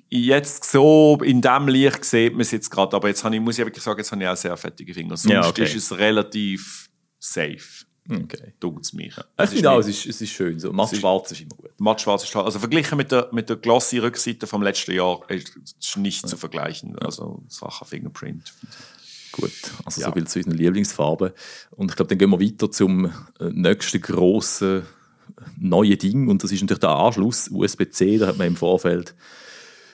[0.09, 3.57] jetzt so in dem Licht sieht man es jetzt gerade, aber jetzt habe ich, muss
[3.57, 5.17] ich wirklich sagen, jetzt habe ich auch sehr fettige Finger.
[5.17, 5.63] Sonst ja, okay.
[5.63, 7.85] ist es relativ safe.
[8.09, 8.53] Okay.
[8.59, 9.13] Tut es mich.
[9.41, 10.59] Ich finde auch, es ist, es ist schön.
[10.59, 10.73] So.
[10.73, 11.71] Matt schwarz ist immer gut.
[11.79, 12.43] Matt schwarz ist toll.
[12.43, 16.29] Also verglichen mit der, mit der glossy Rückseite vom letzten Jahr ist es nicht ja.
[16.29, 16.97] zu vergleichen.
[16.99, 18.53] Also Sachen Fingerprint.
[19.31, 19.51] Gut,
[19.85, 20.07] also ja.
[20.07, 21.31] so viel zu unseren Lieblingsfarben.
[21.71, 24.83] Und ich glaube, dann gehen wir weiter zum äh, nächsten grossen
[25.59, 26.27] neuen Ding.
[26.27, 28.17] Und das ist natürlich der Anschluss USB-C.
[28.17, 29.15] Da hat man im Vorfeld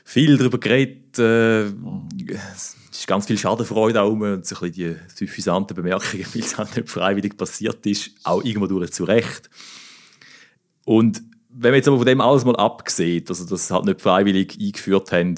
[0.04, 1.20] viel darüber geredet.
[1.20, 6.58] Äh, es ist ganz viel Schadenfreude auch und so ein die suffisanten Bemerkungen, weil es
[6.58, 9.50] halt nicht freiwillig passiert ist, auch irgendwo durch zu Recht.
[10.86, 14.58] Und wenn man jetzt aber von dem alles mal abgesehen, also sie halt nicht freiwillig
[14.60, 15.36] eingeführt haben,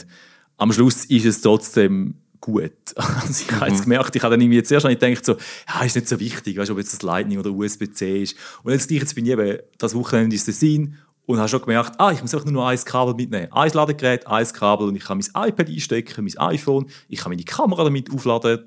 [0.58, 2.72] am Schluss ist es trotzdem gut.
[2.96, 3.84] Also ich habe jetzt mhm.
[3.84, 5.36] gemerkt, ich habe dann irgendwie zuerst gedacht, so,
[5.68, 8.36] ja, ist nicht so wichtig, weißt, ob jetzt das Lightning oder USB-C ist.
[8.64, 12.12] Und jetzt, jetzt bin ich eben das Wochenende ist Design und habe schon gemerkt, ah,
[12.12, 13.52] ich muss einfach nur ein Kabel mitnehmen.
[13.52, 17.44] Ein Ladegerät, ein Kabel und ich kann mein iPad einstecken, mein iPhone, ich kann meine
[17.44, 18.66] Kamera damit aufladen.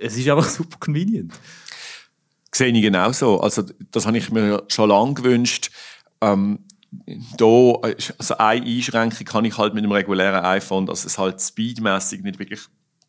[0.00, 1.34] Es ist einfach super convenient.
[2.54, 3.40] Sehe ich genauso.
[3.40, 5.70] Also das habe ich mir schon lange gewünscht.
[6.20, 6.60] Ähm,
[7.36, 7.74] da,
[8.18, 12.38] also eine Einschränkung kann ich halt mit einem regulären iPhone, dass es halt speedmäßig nicht
[12.38, 12.60] wirklich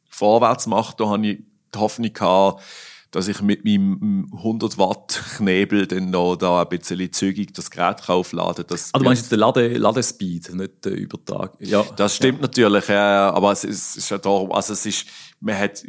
[0.09, 0.99] vorwärts macht.
[0.99, 1.39] Da habe ich
[1.73, 2.63] die Hoffnung gehabt,
[3.11, 8.07] dass ich mit meinem 100 Watt Knebel dann noch da ein bisschen zügig das Gerät
[8.07, 8.79] aufladen kann.
[8.91, 11.53] Ah, du meinst jetzt den Lade, Ladespeed, nicht den Übertrag?
[11.59, 11.83] Ja.
[11.95, 12.41] Das stimmt ja.
[12.43, 15.05] natürlich, ja, aber es ist, ist ja da, also es ist,
[15.39, 15.83] man hat,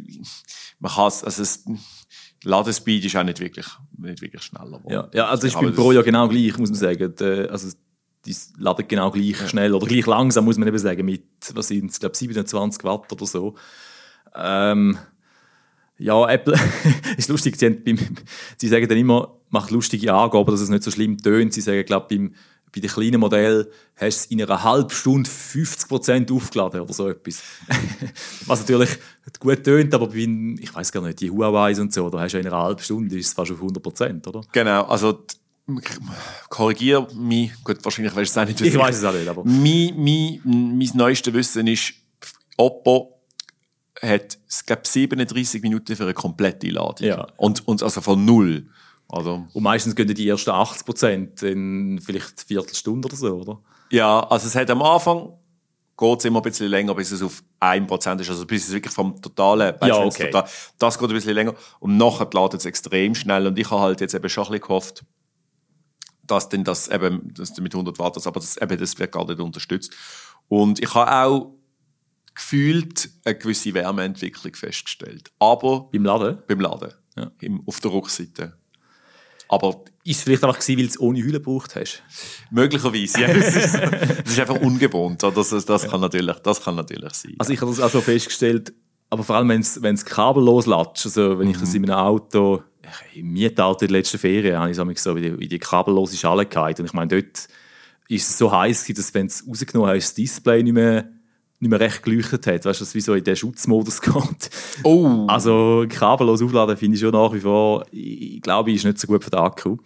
[0.79, 1.63] man kann also es,
[2.43, 3.67] Ladespeed ist auch nicht wirklich,
[4.01, 4.81] nicht wirklich schneller.
[4.89, 7.13] Ja, ja also ich bin pro Jahr genau gleich, muss man sagen.
[7.49, 7.69] Also,
[8.25, 9.47] die laden genau gleich ja.
[9.47, 13.25] schnell oder gleich langsam, muss man eben sagen, mit, was sind glaube 27 Watt oder
[13.25, 13.55] so.
[14.35, 14.97] Ähm,
[15.97, 16.55] ja, Apple
[17.17, 17.55] ist lustig.
[17.57, 17.97] Sie, beim,
[18.57, 21.53] sie sagen dann immer, mach lustige Angaben, dass es nicht so schlimm tönt.
[21.53, 22.33] Sie sagen, glaube beim
[22.73, 27.09] bei den kleinen Modellen hast du es in einer halben Stunde 50% aufgeladen oder so
[27.09, 27.43] etwas.
[28.45, 28.89] Was natürlich
[29.39, 30.27] gut tönt, aber bei,
[30.59, 33.17] ich weiß gar nicht, die Huawei und so, da hast du in einer halben Stunde
[33.17, 34.41] ist es fast auf 100%, oder?
[34.51, 35.25] Genau, also
[36.49, 38.61] korrigiere mich, gut, wahrscheinlich weißt du es auch nicht.
[38.61, 39.43] Ich weiß es auch nicht, aber...
[39.43, 40.41] Mein, mein,
[40.77, 41.93] mein neuestes Wissen ist,
[42.57, 43.21] Oppo
[44.01, 47.07] hat, glaube, 37 Minuten für eine komplette Ladung.
[47.07, 47.27] Ja.
[47.37, 48.67] Und, und also von null.
[49.11, 49.45] Also.
[49.53, 53.61] Und meistens gehen die ersten 80 Prozent in vielleicht eine Viertelstunde oder so, oder?
[53.91, 55.33] Ja, also es hat am Anfang
[55.97, 58.29] geht es immer ein bisschen länger, bis es auf 1% ist.
[58.29, 60.31] Also bis es wirklich vom totalen, ja, okay.
[60.31, 61.53] Total, das geht ein bisschen länger.
[61.79, 63.45] Und nachher ladet es extrem schnell.
[63.45, 65.05] Und ich habe halt jetzt eben schon ein bisschen gehofft,
[66.25, 69.39] dass denn das eben, das mit 100 Watt, aber das, eben, das wird gar nicht
[69.39, 69.93] unterstützt.
[70.47, 71.53] Und ich habe auch
[72.33, 75.31] gefühlt eine gewisse Wärmeentwicklung festgestellt.
[75.37, 76.39] Aber beim Laden?
[76.47, 76.93] Beim Laden.
[77.17, 77.29] Ja.
[77.41, 78.57] Im, auf der Rückseite.
[79.51, 82.01] Aber ist es vielleicht einfach gewesen, weil du es ohne Hülle gebraucht hast?
[82.51, 83.27] Möglicherweise, ja.
[83.27, 85.21] Es ist, ist, einfach ungewohnt.
[85.23, 87.35] Das, das, das, kann natürlich, das kann natürlich sein.
[87.37, 88.71] Also ich habe das auch so festgestellt,
[89.09, 91.51] aber vor allem, wenn es, wenn es kabellos latscht, also wenn mhm.
[91.51, 92.63] ich das in meinem Auto,
[93.13, 96.83] im Mietauto in der letzten Ferien, habe ich so wie die, die kabellose Schale gehalten.
[96.83, 97.49] Und ich meine, dort
[98.07, 101.09] ist es so heiß, dass wenn es rausgenommen hast, das Display nicht mehr
[101.61, 102.65] nicht mehr recht geleuchtet hat.
[102.65, 104.49] Weißt du, dass wie so in den Schutzmodus geht.
[104.83, 105.25] Oh.
[105.27, 109.23] Also kabellos aufladen finde ich schon nach wie vor, ich glaube, ist nicht so gut
[109.23, 109.77] für den Akku.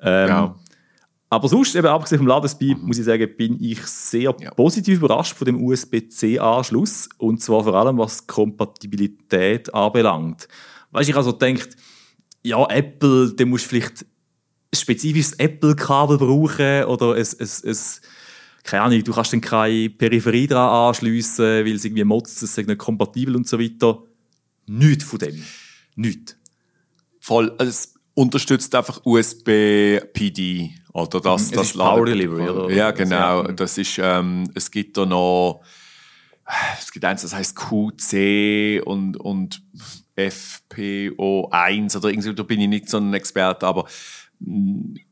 [0.00, 0.54] Ähm, ja.
[1.28, 2.86] Aber sonst, eben abgesehen vom Ladespeed, mhm.
[2.86, 4.50] muss ich sagen, bin ich sehr ja.
[4.52, 7.08] positiv überrascht von dem USB-C-Anschluss.
[7.18, 10.46] Und zwar vor allem, was Kompatibilität anbelangt.
[10.92, 11.76] Weißt du, ich also denkt,
[12.42, 17.76] ja, Apple, da musst du vielleicht ein spezifisches Apple-Kabel brauchen oder ein, ein, ein
[18.66, 22.66] keine Ahnung, du kannst dann keine Peripherie dran anschliessen, weil es irgendwie motzt, es ist
[22.66, 24.02] nicht kompatibel und so weiter.
[24.66, 25.42] Nichts von dem.
[25.94, 26.36] Nichts.
[27.20, 27.54] Voll.
[27.58, 30.70] Also es unterstützt einfach USB-PD.
[30.92, 32.74] Oder das, das ist Power Delivery, oder?
[32.74, 33.44] Ja, genau.
[33.44, 35.62] Das ist, ähm, es gibt da noch,
[36.80, 39.62] es gibt eins, das heißt QC und, und
[40.16, 43.86] FPO1 oder irgendwie, da bin ich nicht so ein Experte, aber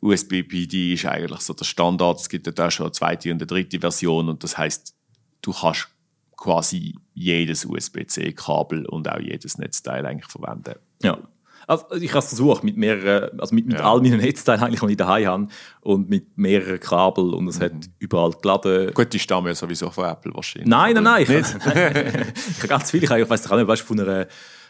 [0.01, 2.21] USB-PD ist eigentlich so der Standard.
[2.21, 4.95] Es gibt da schon eine zweite und eine dritte Version und das heißt,
[5.43, 5.89] du kannst
[6.37, 10.75] quasi jedes USB-C-Kabel und auch jedes Netzteil eigentlich verwenden.
[11.03, 11.19] Ja.
[11.67, 13.91] Also ich habe es versucht, mit mehreren, also mit, mit Ja.
[13.91, 15.49] all meinen Netzteilen eigentlich, die ich daheim habe
[15.81, 18.93] und mit mehreren Kabel und es hat überall geladen.
[18.93, 20.69] Gut, die stammen ja sowieso von Apple wahrscheinlich.
[20.69, 21.23] Nein, nein, nein.
[21.23, 21.57] Ich, Nicht?
[21.65, 23.05] ich habe ganz viele.
[23.05, 24.27] Ich, ich weiß nicht, weißt, von einer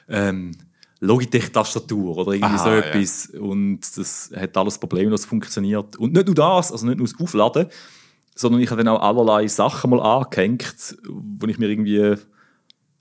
[0.09, 0.53] ähm,
[1.05, 2.79] Logitech-Tastatur oder irgendwie Aha, so ja.
[2.79, 3.27] etwas.
[3.27, 5.97] Und das hat alles problemlos funktioniert.
[5.97, 7.67] Und nicht nur das, also nicht nur das Aufladen,
[8.35, 12.17] sondern ich habe dann auch allerlei Sachen mal angehängt, wo ich mir irgendwie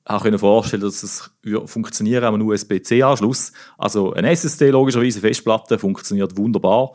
[0.05, 3.53] auch vorstellen dass es würde funktionieren am USB-C-Anschluss.
[3.77, 6.91] Also ein SSD logischerweise, Festplatte, funktioniert wunderbar.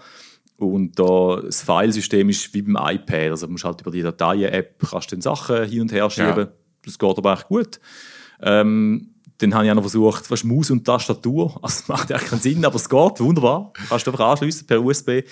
[0.56, 3.30] Und da das Filesystem ist wie beim iPad.
[3.30, 6.36] Also du musst halt über die Dateien-App kannst du dann Sachen hin und her schieben.
[6.36, 6.52] Ja.
[6.84, 7.80] Das geht aber echt gut.
[8.42, 11.58] Ähm, dann habe ich auch noch versucht, was Maus und Tastatur.
[11.62, 13.72] Also das macht eigentlich keinen Sinn, aber es geht wunderbar.
[13.88, 15.22] Kannst du einfach anschliessen per USB.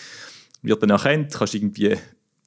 [0.62, 1.98] Wird dann erkannt, kannst irgendwie ein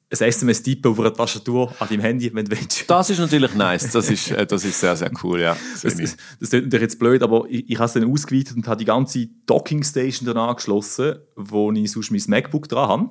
[0.08, 2.88] SMS tippen auf einer Tastatur an deinem Handy, wenn du willst.
[2.90, 3.92] Das ist natürlich nice.
[3.92, 5.56] Das ist, äh, das ist sehr, sehr cool, ja.
[5.82, 8.66] Das, das, das klingt natürlich jetzt blöd, aber ich, ich habe es dann ausgeweitet und
[8.66, 13.10] habe die ganze Dockingstation dann angeschlossen, wo ich sonst mein MacBook dran habe.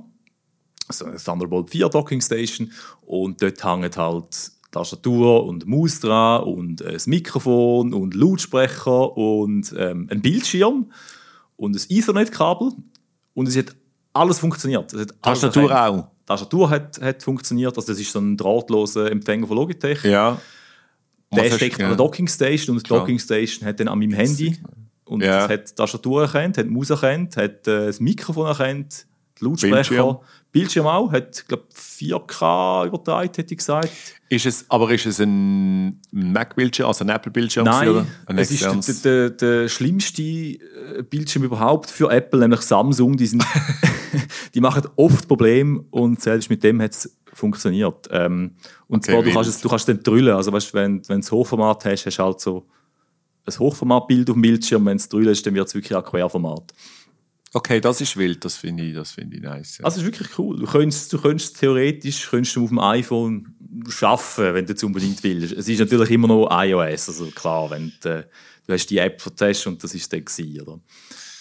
[0.90, 2.72] So eine Thunderbolt 4 Dockingstation.
[3.02, 10.08] Und dort hängen halt Tastatur und Maus dran und ein Mikrofon und Lautsprecher und ähm,
[10.12, 10.92] ein Bildschirm
[11.56, 12.72] und ein Ethernet-Kabel.
[13.34, 13.76] Und es hat
[14.14, 14.94] alles funktioniert.
[14.94, 16.08] Es hat Tastatur auch.
[16.26, 17.76] Tastatur hat, hat funktioniert.
[17.76, 20.04] Also das ist so ein drahtloser Empfänger von Logitech.
[20.04, 20.40] Ja.
[21.36, 22.90] Der Was steckt an der Dockingstation und die.
[22.90, 24.58] Dockingstation hat dann an meinem Handy
[25.06, 25.48] und Ja.
[25.48, 29.06] hat die Tastatur erkannt, hat die Maus erkannt, hat äh, das Mikrofon erkannt,
[29.40, 30.18] die Lautsprecher, Bildschirm.
[30.52, 33.92] Bildschirm, auch, hat glaube 4K übertragen, hätte ich gesagt.
[34.30, 37.68] Ist es, aber ist es ein Mac-Bildschirm, also ein Apple-Bildschirm?
[37.68, 40.58] oder Nein, ein es ist der, der, der schlimmste äh,
[41.08, 43.18] Bildschirm überhaupt für Apple, nämlich Samsung.
[43.18, 43.44] Die, sind,
[44.54, 48.08] die machen oft Probleme und selbst mit dem hat es funktioniert.
[48.12, 48.56] Ähm,
[48.88, 50.36] und Okay, zwar, du kannst, es, du kannst dann drüllen.
[50.36, 52.66] Also weißt, wenn, wenn du das Hochformat hast, hast du halt so
[53.46, 54.86] ein Hochformatbild auf dem Bildschirm.
[54.86, 56.74] Wenn es drüllen ist, dann wird es wirklich ein Querformat.
[57.54, 59.80] Okay, das ist wild, das finde ich, das finde ich nice.
[59.80, 59.86] Ja.
[59.86, 60.58] Also es ist wirklich cool.
[60.58, 63.56] Du könntest, du könntest theoretisch könntest du auf dem iPhone
[63.90, 65.54] schaffen, wenn du es unbedingt willst.
[65.54, 68.28] Es ist natürlich immer noch iOS, also klar, wenn du,
[68.68, 70.80] du hast die App vertestet und das ist dann gewesen, oder?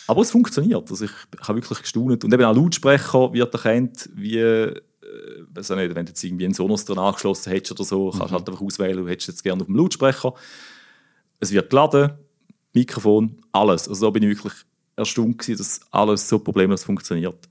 [0.07, 0.91] Aber es funktioniert.
[0.91, 2.25] Also ich, ich habe wirklich gestaunt.
[2.25, 4.81] Und eben auch Lautsprecher wird erkannt, wie, äh,
[5.53, 8.39] weiß nicht, wenn du jetzt irgendwie einen Sonos dran angeschlossen hättest oder so, kannst du
[8.39, 10.33] halt einfach auswählen, du hättest jetzt gerne auf dem Lautsprecher.
[11.41, 12.13] Es wird geladen,
[12.73, 13.87] Mikrofon, alles.
[13.87, 14.55] Also da bin ich wirklich
[14.99, 17.49] erstaunt gewesen, dass alles so problemlos funktioniert.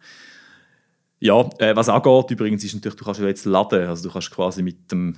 [1.19, 3.87] Ja, äh, was auch geht übrigens, ist natürlich, du kannst ja jetzt laden.
[3.87, 5.17] Also du kannst quasi mit dem,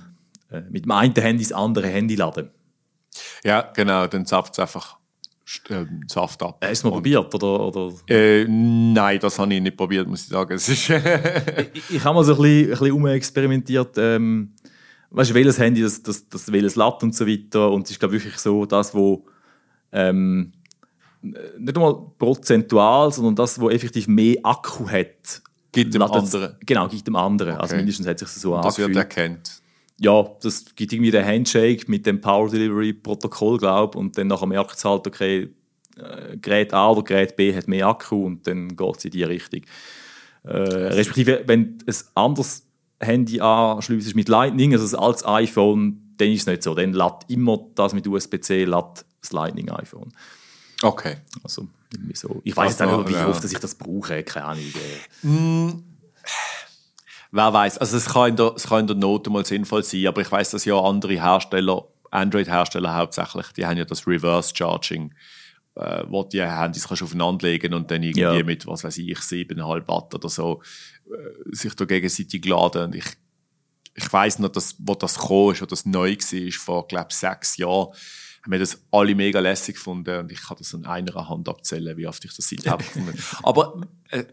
[0.50, 2.50] äh, mit dem einen Handy das andere Handy laden.
[3.44, 5.00] ja, genau, dann zapft es einfach
[5.68, 6.58] ähm, Saft ab.
[6.62, 7.34] Hast du es mal probiert?
[7.34, 7.92] Oder, oder?
[8.08, 10.54] Äh, nein, das habe ich nicht probiert, muss ich sagen.
[10.54, 10.88] Es ist
[11.74, 13.98] Ich, ich habe mal so ein bisschen, ein bisschen umexperimentiert.
[13.98, 14.54] Ähm,
[15.10, 17.70] weißt du, welches Handy, das, das, das welches lädt und so weiter.
[17.70, 19.26] Und es ist, glaube ich, wirklich so, das, wo
[19.92, 20.52] ähm,
[21.22, 26.56] nicht einmal prozentual, sondern das, wo effektiv mehr Akku hat, Gibt dem anderen.
[26.66, 27.54] Genau, gibt dem anderen.
[27.56, 27.76] Also Okay.
[27.76, 28.96] mindestens hat sich das so das wird angefühlt.
[29.18, 29.62] erkannt.
[29.98, 34.46] ja, das gibt irgendwie den Handshake mit dem Power Delivery Protokoll, glaube und dann nachher
[34.46, 35.50] merkt es halt, okay,
[35.96, 39.22] äh, Gerät A oder Gerät B hat mehr Akku und dann geht es in die
[39.22, 39.60] Richtung.
[40.42, 42.66] Äh, respektive, wenn du ein anderes
[42.98, 46.74] Handy anschliessest mit Lightning, also altes iPhone, dann ist es nicht so.
[46.74, 50.12] Dann lädt immer das mit USB-C lädt das Lightning-iPhone.
[50.82, 51.16] Okay.
[51.44, 52.40] Also, irgendwie so.
[52.44, 53.28] Ich weiß nicht, wie Ja.
[53.28, 54.64] oft dass ich das brauche, keine Ahnung.
[55.22, 55.72] äh.
[57.32, 60.06] Wer weiß, also es kann, in der, es kann in der Not mal sinnvoll sein,
[60.08, 65.14] aber ich weiß, dass ja andere Hersteller, Android-Hersteller hauptsächlich, die haben ja das Reverse Charging,
[65.76, 68.42] äh, wo die Handys kannst du aufeinanderlegen und dann irgendwie Ja.
[68.42, 70.60] mit, was weiß ich, 7,5 Watt oder so,
[71.06, 72.86] äh, sich da gegenseitig laden.
[72.86, 73.04] Und ich,
[73.94, 77.56] ich weiß noch, dass, wo das kam, ist, wo das neu war, vor, glaube sechs
[77.58, 77.94] Jahren,
[78.42, 81.96] haben wir das alle mega lässig gefunden und ich kann das an einer Hand abzählen,
[81.96, 82.84] wie oft ich das gefunden habe.
[83.42, 84.24] Aber äh,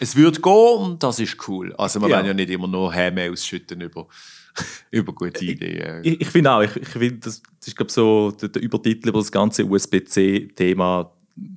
[0.00, 1.72] es wird gehen und das ist cool.
[1.76, 2.16] Also wir Ja.
[2.16, 4.08] wollen ja nicht immer nur Häme ausschütten über,
[4.90, 6.00] über gute Ideen.
[6.04, 9.08] Ich, ich finde auch, ich, ich finde, das, das ist glaube so der, der Übertitel
[9.10, 11.12] über das ganze USB-C-Thema.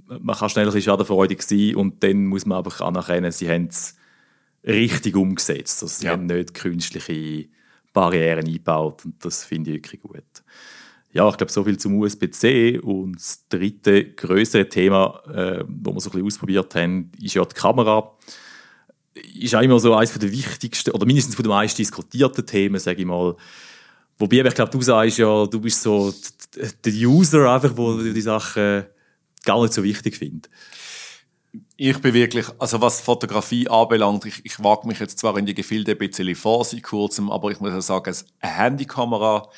[0.07, 3.67] Man kann schnell ein bisschen schadenfreudig sein und dann muss man einfach anerkennen, sie haben
[3.67, 3.95] es
[4.63, 5.83] richtig umgesetzt.
[5.83, 6.11] Also sie Ja.
[6.13, 7.47] haben nicht künstliche
[7.93, 10.23] Barrieren eingebaut und das finde ich wirklich gut.
[11.15, 12.79] Ja, ich glaube, so viel zum USB-C.
[12.79, 17.45] Und das dritte größere Thema, äh, wo wir so ein bisschen ausprobiert haben, ist ja
[17.45, 18.11] die Kamera
[19.39, 22.99] ist auch immer so eines der wichtigsten oder mindestens von den meist diskutierten Themen, sage
[22.99, 23.37] ich mal.
[24.17, 26.13] Wobei, ich glaube, du sagst ja, du bist so
[26.53, 28.85] der User einfach, wo die Sachen
[29.45, 30.49] gar nicht so wichtig findet.
[31.77, 35.53] Ich bin wirklich, also was Fotografie anbelangt, ich, ich wage mich jetzt zwar in die
[35.53, 39.49] Gefilde ein bisschen vor seit kurzem, aber ich muss ja sagen, eine Handykamera,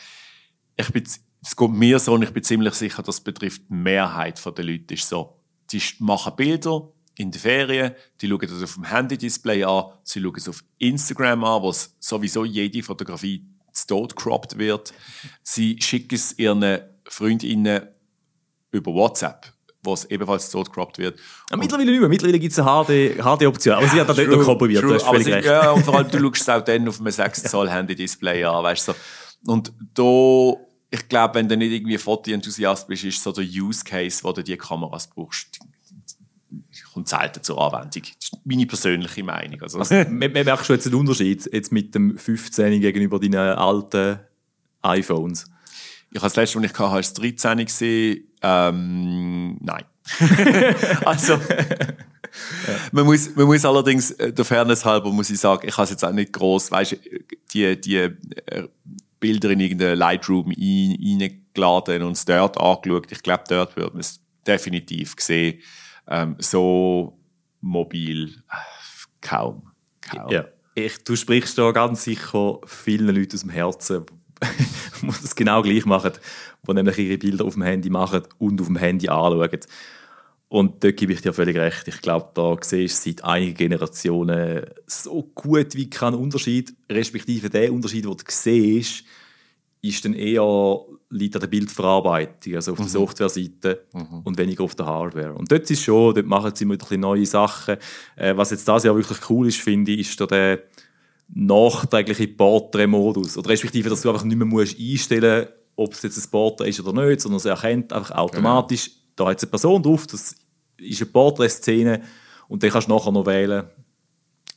[0.76, 1.04] ich bin,
[1.48, 4.94] es geht mir so und ich bin ziemlich sicher, das betrifft die Mehrheit der Leute,
[4.94, 5.40] ist so,
[5.72, 10.36] die machen Bilder in den Ferien, die schauen das auf dem Handy-Display an, sie schauen
[10.36, 14.94] es auf Instagram an, wo sowieso jede Fotografie zu Tod cropped wird.
[15.42, 17.88] Sie schicken es ihren Freundinnen
[18.72, 21.18] über WhatsApp wo es ebenfalls tot cropped wird.
[21.50, 22.10] Ja, mittlerweile nicht mehr.
[22.10, 23.76] Mittlerweile gibt es eine HD, HD-Option.
[23.76, 24.58] Aber sie hat da dort noch.
[24.58, 25.46] Du hast völlig recht.
[25.46, 28.64] Ja, und vor allem, du schaust es auch dann auf einem 6 Zoll Handy-Display an,
[28.66, 28.92] weißt du.
[28.92, 29.52] So.
[29.52, 34.24] Und da, ich glaube, wenn du nicht irgendwie Fotoenthusiast bist, ist so der Use Case,
[34.24, 35.60] wo du diese Kameras brauchst,
[36.94, 38.04] kommt selten zur Anwendung.
[38.04, 39.62] Das ist meine persönliche Meinung.
[39.62, 44.20] Also, also merkt schon jetzt einen Unterschied jetzt mit dem 15 gegenüber deinen alten
[44.82, 45.46] iPhones.
[46.12, 48.24] Ich habe das letzte, was ich hatte, als 13 gesehen.
[48.42, 49.84] Ähm, nein.
[51.06, 51.40] also, ja.
[52.94, 55.90] man, muss, man muss allerdings, äh, der Fairness halber, muss ich sagen, ich habe es
[55.90, 56.98] jetzt auch nicht groß, weißt
[57.54, 58.68] die, die äh,
[59.20, 63.12] Bilder in irgendeinen Lightroom reingeladen und es dort angeschaut.
[63.12, 65.60] Ich glaube, dort wird man es definitiv sehen.
[66.08, 67.18] Ähm, so
[67.62, 68.56] mobil äh,
[69.22, 69.72] kaum.
[70.02, 70.32] kaum.
[70.32, 70.46] Ja.
[70.76, 74.06] Ich, du sprichst da ganz sicher vielen Leuten aus dem Herzen,
[75.02, 76.14] die das genau gleich machen,
[76.68, 79.60] die nämlich ihre Bilder auf dem Handy machen und auf dem Handy anschauen.
[80.50, 81.88] Und dort gebe ich dir völlig recht.
[81.88, 87.74] Ich glaube, da siehst du seit einigen Generationen so gut wie kein Unterschied, respektive der
[87.74, 89.04] Unterschied, den du siehst,
[89.82, 90.80] ist dann eher
[91.10, 92.84] liegt an der Bildverarbeitung, also auf mhm.
[92.84, 94.22] der Softwareseite mhm.
[94.24, 95.34] und weniger auf der Hardware.
[95.34, 97.78] Und dort ist schon, dort machen sie immer ein neue Sachen.
[98.16, 100.64] Äh, was jetzt das Jahr wirklich cool ist, finde ich, ist der
[101.34, 103.38] nachträgliche Portrait-Modus.
[103.38, 106.70] Oder respektive, dass du einfach nicht mehr musst einstellen musst, ob es jetzt ein Portrait
[106.70, 108.97] ist oder nicht, sondern es erkennt einfach automatisch, genau.
[109.18, 110.36] Da hat eine Person drauf, das
[110.78, 112.02] ist eine Portrait-Szene
[112.48, 113.66] und dann kannst du nachher noch wählen,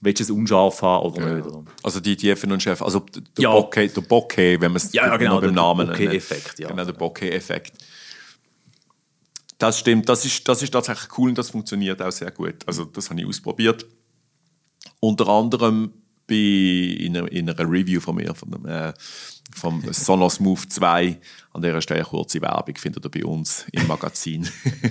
[0.00, 1.34] willst du es unscharf haben oder genau.
[1.34, 1.46] nicht.
[1.46, 1.64] Oder?
[1.82, 3.50] Also die Tiefen und Schärfe, also der ja.
[3.50, 5.98] Bokeh, der Bokeh, wenn man es ja, genau, beim Namen nennt.
[5.98, 6.68] Bokeh-Effekt, ja.
[6.68, 7.72] Genau, der Bokeh-Effekt.
[9.58, 12.66] Das stimmt, das ist, das ist tatsächlich cool und das funktioniert auch sehr gut.
[12.66, 13.86] Also das habe ich ausprobiert.
[15.00, 15.92] Unter anderem
[16.26, 18.92] bei, in, einer, in einer Review von mir, von dem, äh,
[19.54, 21.20] vom Sonos Move 2.
[21.52, 24.48] An dieser Stelle kurze Werbung findet ihr bei uns im Magazin.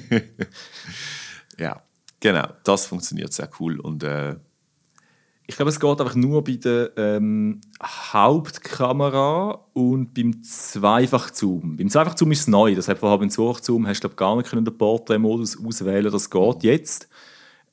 [1.58, 1.82] ja,
[2.20, 4.36] genau, das funktioniert sehr cool und äh,
[5.50, 11.76] ich glaube, es geht einfach nur bei der ähm, Hauptkamera und beim Zweifachzoom.
[11.76, 12.76] Beim Zweifachzoom ist es neu.
[12.76, 16.12] Das hat vorher beim Zweifachzoom hast du gar nicht den Portrait-Modus auswählen.
[16.12, 17.10] Das geht jetzt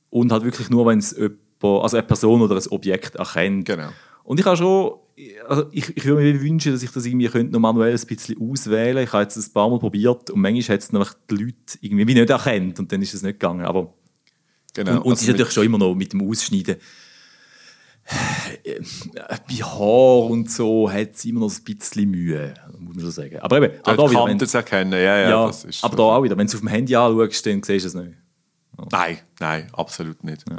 [0.08, 1.14] und halt wirklich nur, wenn es
[1.60, 3.66] also eine Person oder ein Objekt erkennt.
[3.66, 3.90] Genau.
[4.24, 4.92] Und ich habe schon,
[5.48, 8.36] also ich, ich würde mir wünschen, dass ich das irgendwie könnte noch manuell ein bisschen
[8.38, 9.04] auswählen.
[9.04, 12.14] Ich habe jetzt ein paar Mal probiert und manchmal hat es nämlich die Leute irgendwie
[12.14, 13.64] nicht erkannt und dann ist es nicht gegangen.
[13.64, 13.94] Aber
[14.74, 14.92] genau.
[14.92, 16.76] Und, und also es ist natürlich schon immer noch mit dem Ausschneiden
[19.48, 23.38] bei Haar und so hat es immer noch ein bisschen Mühe, muss man schon sagen.
[23.40, 25.28] Aber eben, auch da wieder, wenn, das erkennen, ja, ja.
[25.28, 25.88] ja aber so.
[25.88, 28.16] da auch wieder, wenn du es auf dem Handy anschaust, dann siehst du es nicht.
[28.78, 28.86] Ja.
[28.92, 30.44] Nein, nein, absolut nicht.
[30.48, 30.56] Ja.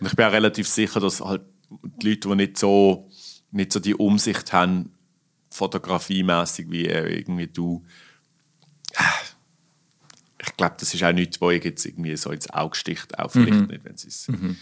[0.00, 1.42] Und ich bin auch relativ sicher, dass halt
[2.02, 3.08] die Leute, die nicht so,
[3.52, 4.90] nicht so die Umsicht haben,
[5.50, 7.84] fotografiemäßig wie irgendwie du,
[8.94, 9.02] äh,
[10.44, 13.30] ich glaube, das ist auch nichts, wo ich jetzt irgendwie so ins Auge sticht, auch
[13.30, 13.66] vielleicht mhm.
[13.66, 14.56] nicht, wenn es mhm.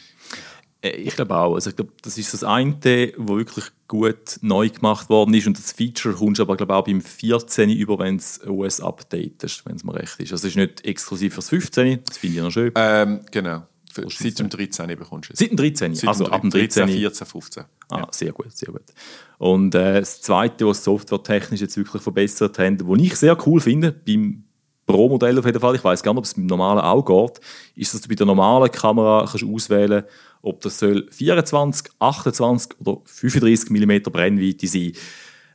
[0.83, 1.55] Äh, ich glaube auch.
[1.55, 5.59] Also ich glaube, das ist das eine, wo wirklich gut neu gemacht worden ist und
[5.59, 9.85] das Feature kommst aber glaube auch beim 14 über, wenn es OS updatest, wenn es
[9.85, 10.33] mir recht ist.
[10.33, 12.73] Also es ist nicht exklusiv fürs 15, das finde ich noch schön.
[12.75, 13.67] Ähm, genau.
[13.93, 14.87] Seit dem 13.
[14.89, 15.39] bekommst du es.
[15.39, 15.95] Seit dem 13.
[15.95, 16.89] Seit also ab dem 13.
[16.89, 17.65] 14, 15.
[17.89, 18.09] Ah, ja.
[18.11, 18.83] sehr gut, sehr gut.
[19.39, 23.93] Und äh, das Zweite, was softwaretechnisch jetzt wirklich verbessert haben, was ich sehr cool finde,
[23.93, 24.45] beim
[24.87, 27.41] Pro-Modell auf jeden Fall, ich weiß gar nicht, ob es beim normalen auch geht,
[27.77, 30.05] ist, dass du bei der normalen Kamera kannst auswählen
[30.43, 34.93] ob das soll 24, 28 oder 35 mm Brennweite sein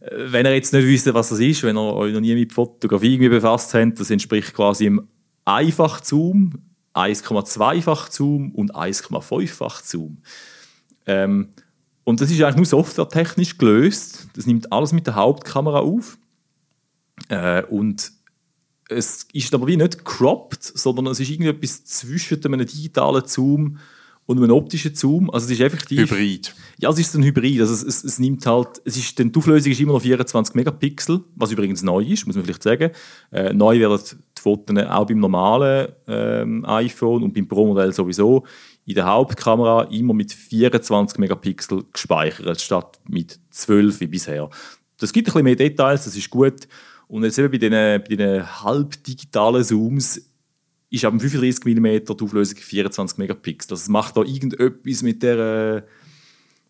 [0.02, 2.54] äh, Wenn ihr jetzt nicht wisst, was das ist, wenn ihr euch noch nie mit
[2.54, 5.08] Fotografie irgendwie befasst habt, das entspricht quasi im
[5.46, 6.54] Einfachzoom,
[6.96, 10.18] 1,2-fach Zoom und 1,5-fach Zoom.
[11.06, 11.50] Ähm,
[12.04, 14.28] und das ist eigentlich nur softwaretechnisch gelöst.
[14.36, 16.18] Das nimmt alles mit der Hauptkamera auf.
[17.30, 18.12] Äh, und
[18.88, 23.80] es ist aber wie nicht cropped, sondern es ist irgendetwas zwischen einem digitalen Zoom und
[24.28, 25.30] einem optischen Zoom.
[25.30, 26.10] Also es ist effektiv...
[26.10, 26.56] Hybrid.
[26.80, 27.62] Ja, es ist ein Hybrid.
[27.62, 28.82] Also es, es, es nimmt halt...
[28.84, 32.46] Es ist, die Auflösung ist immer noch 24 Megapixel, was übrigens neu ist, muss man
[32.46, 32.92] vielleicht sagen.
[33.32, 38.44] Äh, neu werden die Fotos auch beim normalen ähm, iPhone und beim Pro-Modell sowieso
[38.86, 44.50] in der Hauptkamera immer mit 24 Megapixel gespeichert, statt mit 12 wie bisher.
[44.98, 46.68] Das gibt ein bisschen mehr Details, das ist gut.
[47.08, 50.22] Und jetzt eben bei diesen, bei diesen halbdigitalen Zooms
[50.96, 51.86] ist ab 35 mm
[52.16, 53.70] die Auflösung 24 Megapixel.
[53.70, 55.86] Das macht da irgendetwas mit der,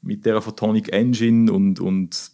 [0.02, 2.32] mit der Photonic Engine und, und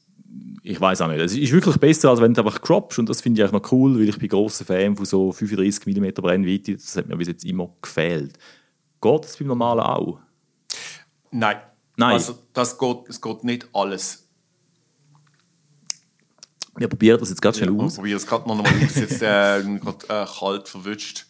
[0.63, 1.19] ich weiß auch nicht.
[1.19, 3.71] Es ist wirklich besser, als wenn du einfach croppst und das finde ich eigentlich noch
[3.71, 6.73] cool, weil ich bin großer Fan von so 35 mm Brennweite.
[6.73, 8.37] Das hat mir bis jetzt immer gefehlt.
[9.01, 10.19] Geht das beim normalen auch?
[11.31, 11.57] Nein.
[11.97, 12.13] Nein.
[12.13, 14.27] Also das geht, es geht nicht alles.
[16.77, 17.95] Wir probieren das jetzt ganz schnell Ich aus.
[17.95, 18.95] probiere es gerade noch mal aus.
[18.95, 21.25] Jetzt äh, gerade äh, kalt verwünscht.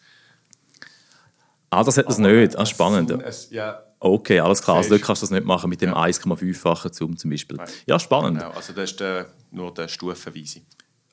[1.72, 2.58] Ah, das hat das nicht.
[2.58, 3.10] Ah, spannend.
[3.10, 4.78] Es, ja, Okay, alles klar.
[4.78, 7.56] Also dort kannst du das nicht machen mit dem 1,5-fachen Zoom zum Beispiel.
[7.56, 7.68] Nein.
[7.86, 8.38] Ja, spannend.
[8.40, 8.50] genau.
[8.50, 10.60] Also das ist der, nur der Stufenweise.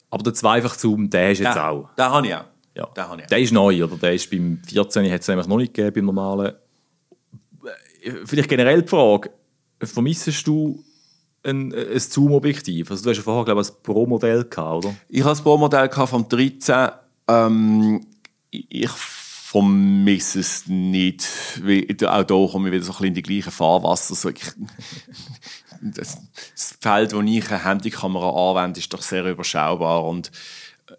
[0.09, 1.89] Aber der Zweifach-Zoom, der ist jetzt Den- auch.
[1.95, 2.45] Den habe ich auch.
[2.75, 2.85] Ja.
[2.87, 3.29] Den habe ich auch.
[3.29, 3.95] Der ist neu, oder?
[3.97, 6.53] Der ist beim 14 hat es nämlich noch nicht gegeben, beim normalen.
[8.25, 9.29] Vielleicht generell die Frage,
[9.83, 10.83] vermissest du
[11.43, 12.89] ein, ein Zoom-Objektiv?
[12.89, 14.95] Also du hast ja vorher, glaube ich, ein Pro-Modell gehabt, oder?
[15.09, 16.89] Ich habe das Pro-Modell vom 13.
[17.27, 18.05] Ähm,
[18.49, 18.89] ich
[19.49, 21.27] vermisse es nicht.
[22.05, 24.13] Auch da komme ich wieder so ein bisschen in die gleichen Fahrwasser.
[24.13, 24.41] So, ich,
[25.81, 26.19] das,
[26.53, 30.05] das Feld, wo ich eine Handykamera anwende, ist doch sehr überschaubar.
[30.05, 30.27] Und
[30.87, 30.93] äh,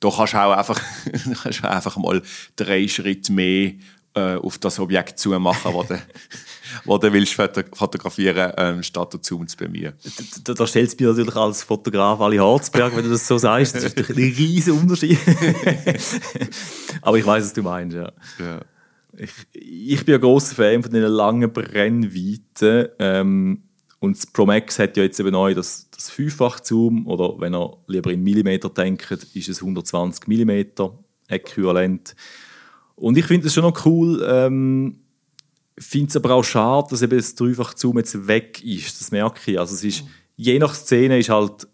[0.00, 0.78] da kannst du auch einfach,
[1.42, 2.20] kannst auch einfach mal
[2.56, 3.72] drei Schritte mehr
[4.12, 5.74] äh, auf das Objekt zu machen,
[6.84, 9.92] wo du willst foto fotografieren ähm, statt den Zoom zu bemühen.
[10.44, 13.74] Da, da stellt es mir natürlich als Fotograf Ali Harzberg, wenn du das so sagst.
[13.74, 15.18] Das ist ein riesen Unterschied.
[17.02, 18.12] Aber ich weiß, was du meinst, ja.
[18.38, 18.60] Ja.
[19.16, 22.88] Ich, ich bin ein großer Fan von diesen langen Brennweiten.
[22.98, 23.62] Ähm,
[24.00, 27.76] und das Pro Max hat ja jetzt eben neu das, das Fünffach-Zoom, oder wenn ihr
[27.88, 32.14] lieber in Millimeter denkt, ist es 120 Millimeter äquivalent.
[32.94, 34.24] Und ich finde das schon noch cool.
[34.28, 35.00] Ähm,
[35.78, 39.00] finde es aber auch schade, dass eben das Dreifach-Zoom jetzt weg ist.
[39.00, 39.58] Das merke ich.
[39.58, 40.04] Also es ist,
[40.36, 41.66] je nach Szene ist halt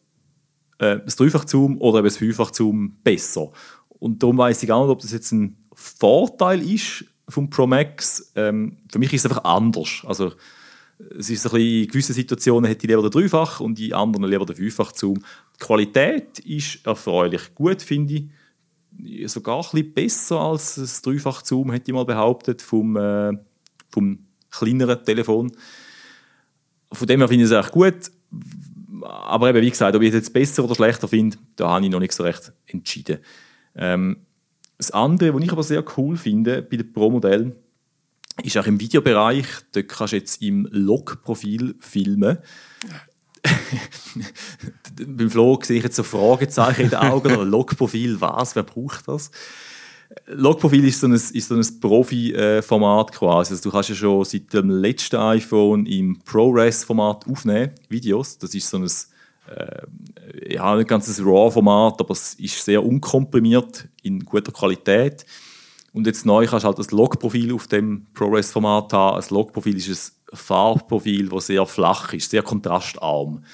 [0.79, 3.51] äh, das Dreifach-Zoom oder eben das Fünffach-Zoom besser.
[3.89, 8.33] Und darum weiß ich auch nicht, ob das jetzt ein Vorteil ist vom Pro Max.
[8.35, 10.03] Ähm, für mich ist es einfach anders.
[10.07, 10.33] Also
[11.19, 14.27] es ist ein bisschen, in gewissen Situationen hätte ich lieber den Dreifach und in anderen
[14.27, 15.15] lieber den Fünffach-Zoom.
[15.17, 19.31] Die Qualität ist erfreulich gut, finde ich.
[19.31, 23.33] Sogar ein bisschen besser als das Dreifach-Zoom, hätte ich mal behauptet, vom, äh,
[23.95, 24.19] vom
[24.51, 25.53] kleineren Telefon.
[26.93, 28.11] Von dem her finde ich es echt gut.
[29.03, 31.91] Aber eben, wie gesagt, ob ich es jetzt besser oder schlechter finde, da habe ich
[31.91, 33.19] noch nicht so recht entschieden.
[33.75, 34.19] Ähm,
[34.79, 37.55] das andere, was ich aber sehr cool finde bei den Pro-Modellen,
[38.43, 39.47] ist auch im Videobereich.
[39.73, 42.39] Dort kannst du jetzt im Log-Profil filmen.
[45.07, 47.35] Beim Flo sehe ich jetzt so Fragezeichen in den Augen.
[47.35, 48.57] Log-Profil, was?
[48.57, 49.31] Wer braucht das?
[50.27, 53.53] Logprofil ist so ein, ist so ein Profi-Format quasi.
[53.53, 58.39] Also du kannst ja schon seit dem letzten iPhone im ProRes-Format aufnehmen, Videos.
[58.39, 63.89] Das ist so ein, äh, ja, nicht ganz ein RAW-Format, aber es ist sehr unkomprimiert
[64.03, 65.27] in guter Qualität.
[65.93, 69.17] Und jetzt neu kannst du halt das Logprofil auf dem ProRes-Format haben.
[69.17, 73.45] Das Logprofil ist ein Farbprofil, das sehr flach ist, sehr kontrastarm.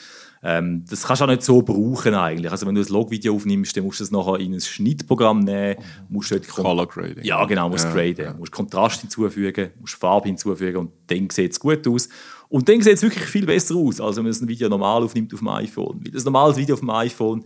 [0.43, 2.51] Ähm, das kannst du auch nicht so brauchen eigentlich.
[2.51, 5.77] Also wenn du ein Log-Video aufnimmst, dann musst du es nachher in ein Schnittprogramm nehmen,
[6.09, 7.25] musst du dort Color Grading.
[7.25, 8.33] ja, genau, musst Ja, graden.
[8.33, 12.09] Du musst Kontrast hinzufügen, musst Farbe hinzufügen und dann sieht es gut aus.
[12.49, 15.33] Und dann sieht es wirklich viel besser aus, als wenn man ein Video normal aufnimmt
[15.35, 16.01] auf dem iPhone.
[16.03, 17.45] Weil das normales Video auf dem iPhone,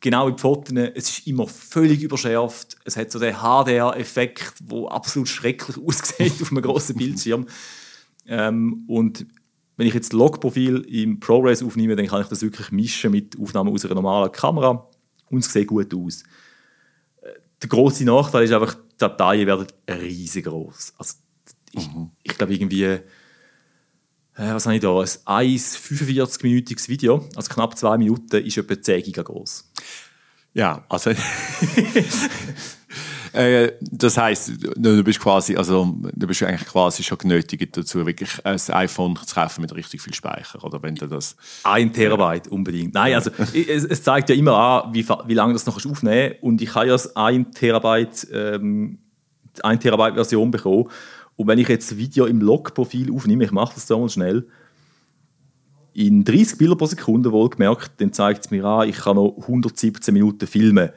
[0.00, 2.76] genau in Fotos, es ist immer völlig überschärft.
[2.84, 7.46] Es hat so den HDR-Effekt, der absolut schrecklich aussieht auf einem grossen Bildschirm.
[8.26, 9.26] Ähm, und
[9.80, 13.72] wenn ich jetzt Log-Profil im ProRes aufnehme, dann kann ich das wirklich mischen mit Aufnahmen
[13.72, 14.86] aus einer normalen Kamera
[15.30, 16.22] und es sieht gut aus.
[17.62, 20.92] Der große Nachteil ist einfach, die Dateien werden riesengroß.
[20.98, 21.14] Also
[21.72, 21.88] ich,
[22.22, 23.00] ich glaube irgendwie, äh,
[24.34, 24.90] was habe ich da?
[24.90, 29.72] Ein 1,45-minütiges Video, also knapp zwei Minuten, ist etwa 10 Giga groß.
[30.52, 31.12] Ja, also.
[33.32, 38.44] äh, das heißt, du bist quasi, also du bist eigentlich quasi schon genötigt dazu, wirklich
[38.44, 41.36] ein iPhone zu kaufen mit richtig viel Speicher, oder wenn du das.
[41.64, 42.94] Ein Terabyte unbedingt.
[42.94, 46.34] Nein, also es, es zeigt ja immer an, wie, wie lange das noch kannst aufnehmen
[46.40, 48.98] Und ich habe ja das 1 Terabyte, ähm,
[49.62, 50.88] 1 Terabyte Version bekommen.
[51.36, 54.46] Und wenn ich jetzt ein Video im Log-Profil aufnehme, ich mache das da mal schnell,
[55.92, 60.12] in 30 Bilder pro Sekunde wohlgemerkt, dann zeigt es mir an, ich kann noch 117
[60.14, 60.90] Minuten filmen.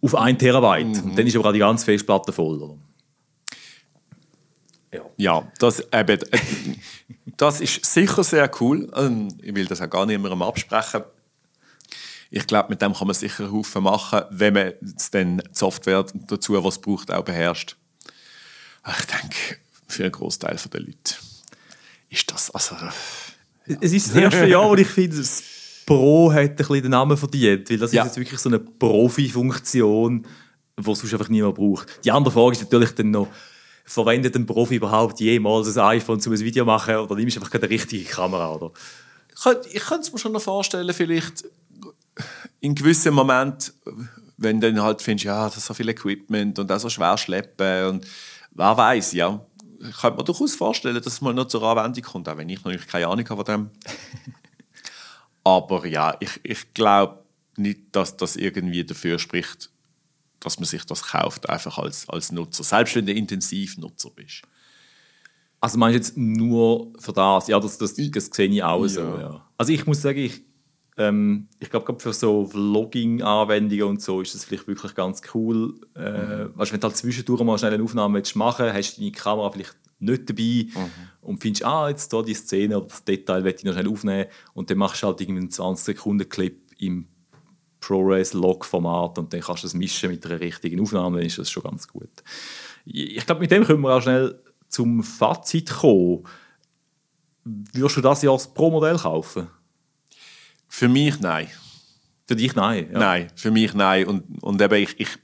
[0.00, 1.02] Auf 1 Terabyte.
[1.02, 2.62] Und dann ist aber die ganze Festplatte voll.
[2.62, 2.78] Oder?
[5.16, 6.38] Ja, das, eben, äh,
[7.36, 8.90] das ist sicher sehr cool.
[8.96, 11.02] Ähm, Ich will das auch gar niemandem absprechen.
[12.30, 15.44] Ich glaube, mit dem kann man sicher einen Haufen machen, wenn man es dann die
[15.52, 17.76] Software dazu, was es braucht, auch beherrscht.
[18.86, 21.14] Ich denke, für einen Großteil der Leute
[22.10, 22.76] ist das also.
[23.66, 25.42] Es ist das erste Jahr, wo ich finde, das
[25.88, 27.70] Pro hat ein bisschen den Namen verdient.
[27.70, 28.02] Weil das Ja.
[28.02, 30.26] ist jetzt wirklich so eine Profi-Funktion,
[30.78, 32.04] die sonst einfach niemand braucht.
[32.04, 33.28] Die andere Frage ist natürlich dann noch,
[33.84, 36.96] verwendet ein Profi überhaupt jemals ein iPhone, um ein Video zu machen?
[36.96, 38.54] Oder nimmst du einfach keine richtige Kamera?
[38.54, 38.70] Oder?
[39.72, 41.44] ich könnte es mir schon noch vorstellen, vielleicht
[42.60, 43.72] in gewissen Momenten,
[44.36, 47.16] wenn du dann halt findest, ja, das ist so viel Equipment und auch so schwer
[47.16, 48.06] schleppen und
[48.50, 49.40] wer weiß, ja.
[49.88, 52.64] Ich könnte mir durchaus vorstellen, dass es mal noch zur Anwendung kommt, auch wenn ich
[52.64, 53.70] noch keine Ahnung habe von dem.
[55.48, 57.22] Aber ja, ich, ich glaube
[57.56, 59.70] nicht, dass das irgendwie dafür spricht,
[60.40, 62.62] dass man sich das kauft, einfach als, als Nutzer.
[62.62, 64.42] Selbst wenn du Intensivnutzer bist.
[65.58, 67.48] Also meinst du jetzt nur für das?
[67.48, 69.00] Ja, das, das, das sehe ich auch so.
[69.00, 69.48] Ja.
[69.56, 70.42] Also ich muss sagen, ich,
[70.98, 75.80] ähm, ich glaube, für so Vlogging-Anwendungen und so ist das vielleicht wirklich ganz cool.
[75.96, 76.58] Äh, mhm.
[76.58, 79.50] weißt, wenn du halt zwischendurch mal schnell eine Aufnahme machen willst, hast du deine Kamera
[79.50, 80.90] vielleicht nicht dabei mhm.
[81.28, 84.26] Und findest, ah, jetzt hier die Szene oder das Detail will ich noch schnell aufnehmen
[84.54, 87.06] und dann machst du halt irgendwie einen 20-Sekunden-Clip im
[87.80, 91.62] ProRes-Log-Format und dann kannst du das mischen mit einer richtigen Aufnahme, dann ist das schon
[91.62, 92.10] ganz gut.
[92.86, 96.24] Ich glaube, mit dem können wir auch schnell zum Fazit kommen.
[97.44, 99.48] Würdest du das Jahr das Pro-Modell kaufen?
[100.66, 101.48] Für mich nein.
[102.26, 102.88] Für dich nein?
[102.92, 102.98] Ja.
[102.98, 104.06] Nein, für mich nein.
[104.06, 105.18] Und, und eben ich, ich,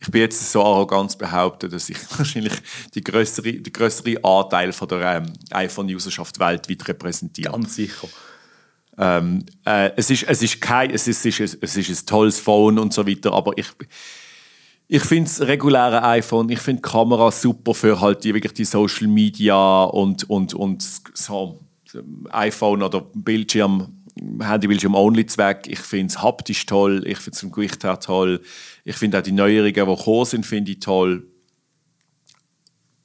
[0.00, 2.52] ich bin jetzt so arrogant behaupten, dass ich wahrscheinlich
[2.94, 7.52] die größere, die größere Anteil von der ähm, iPhone-Userschaft weltweit repräsentiere.
[7.52, 8.08] Ganz sicher.
[8.98, 12.38] Ähm, äh, es, ist, es, ist kein, es, ist, es, ist, es ist ein tolles
[12.38, 13.66] Phone und so weiter, aber ich,
[14.88, 18.64] ich finde das reguläre iPhone, ich finde die Kamera super für halt die, wirklich die
[18.64, 20.82] Social Media und, und, und
[21.14, 21.60] so
[22.30, 25.66] iPhone oder Bildschirm, Handybildschirm-Only-Zweck.
[25.68, 28.40] Ich finde es haptisch toll, ich finde es vom Gewicht her toll.
[28.84, 31.26] Ich finde auch die Neuerungen, die gekommen sind, finde ich toll.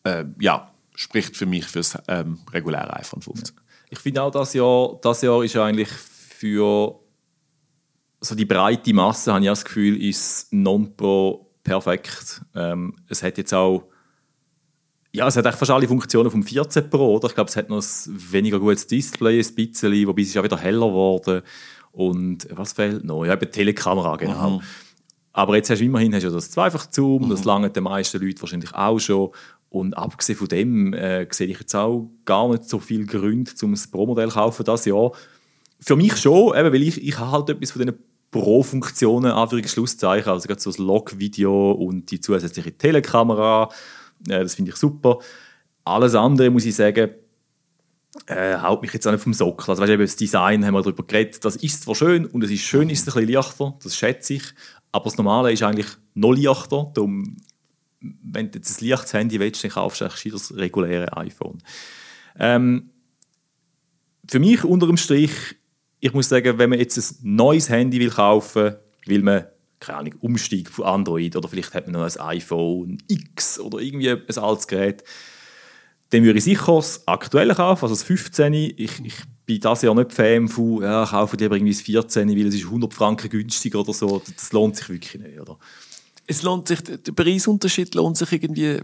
[0.04, 3.56] Äh, ja, spricht für mich für das ähm, reguläre iPhone 15.
[3.56, 3.62] Ja.
[3.90, 7.00] Ich finde auch, das Jahr, das Jahr ist eigentlich für
[8.22, 12.42] so die breite Masse, habe ich das Gefühl, ist Non-Pro perfekt.
[12.56, 13.91] Ähm, es hat jetzt auch
[15.14, 17.28] ja, es hat echt fast alle Funktionen vom 14 Pro, oder?
[17.28, 20.44] Ich glaube, es hat noch ein weniger gutes Display, ein bisschen, wobei es ist auch
[20.44, 21.42] wieder heller geworden.
[21.92, 23.26] Und was fehlt noch?
[23.26, 24.52] Ja, eben Telekamera, genau.
[24.52, 24.62] Mhm.
[25.34, 27.30] Aber jetzt hast du immerhin hast du das Zweifach-Zoom, mhm.
[27.30, 29.32] das lange den meisten Leuten wahrscheinlich auch schon.
[29.70, 33.74] Und abgesehen von dem äh, sehe ich jetzt auch gar nicht so viele Gründe, um
[33.74, 35.12] ein Pro-Modell zu kaufen das Jahr.
[35.80, 37.98] Für mich schon, eben, weil ich, ich habe halt etwas von diesen
[38.32, 43.70] Pro-Funktionen, Anführungs-Schlusszeichen, also gerade so das Log-Video und die zusätzliche Telekamera,
[44.26, 45.20] das finde ich super.
[45.84, 47.12] Alles andere, muss ich sagen,
[48.28, 49.70] äh, haut mich jetzt auch nicht vom Sockel.
[49.70, 52.62] Also, weißt, das Design haben wir darüber geredet, das ist zwar schön und es ist
[52.62, 54.44] schön, ist es ein bisschen leichter, das schätze ich,
[54.92, 57.38] aber das Normale ist eigentlich noch leichter, darum
[58.02, 61.62] wenn du jetzt ein leichtes Handy willst, dann kaufst du eigentlich das reguläre iPhone.
[62.40, 62.90] Ähm,
[64.28, 65.32] für mich unter dem Strich,
[66.00, 69.46] ich muss sagen, wenn man jetzt ein neues Handy will kaufen will, man
[69.82, 74.12] keine Ahnung, umsteigt von Android oder vielleicht hat man noch ein iPhone X oder irgendwie
[74.12, 75.04] ein altes Gerät,
[76.12, 78.54] dann würde ich sicher das aktuelle kaufen, also das 15.
[78.54, 79.16] Ich, ich
[79.46, 82.66] bin das Jahr nicht Fan von, ja, kaufe lieber irgendwie das 14, weil es ist
[82.66, 84.22] 100 Franken günstiger oder so.
[84.36, 85.58] Das lohnt sich wirklich nicht, oder?
[86.32, 88.84] es lohnt sich, der Preisunterschied lohnt sich irgendwie äh,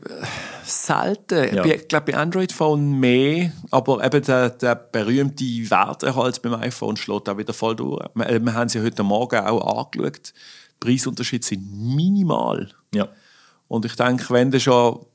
[0.63, 1.55] selten.
[1.55, 1.65] Ja.
[1.65, 7.37] Ich glaube, bei Android-Phone mehr, aber eben der, der berühmte Werterhalt beim iPhone schlägt auch
[7.37, 8.05] wieder voll durch.
[8.15, 10.33] Wir, äh, wir haben sie heute Morgen auch angeschaut.
[10.79, 12.69] Preisunterschiede sind minimal.
[12.93, 13.09] Ja.
[13.67, 15.05] Und ich denke, wenn du schon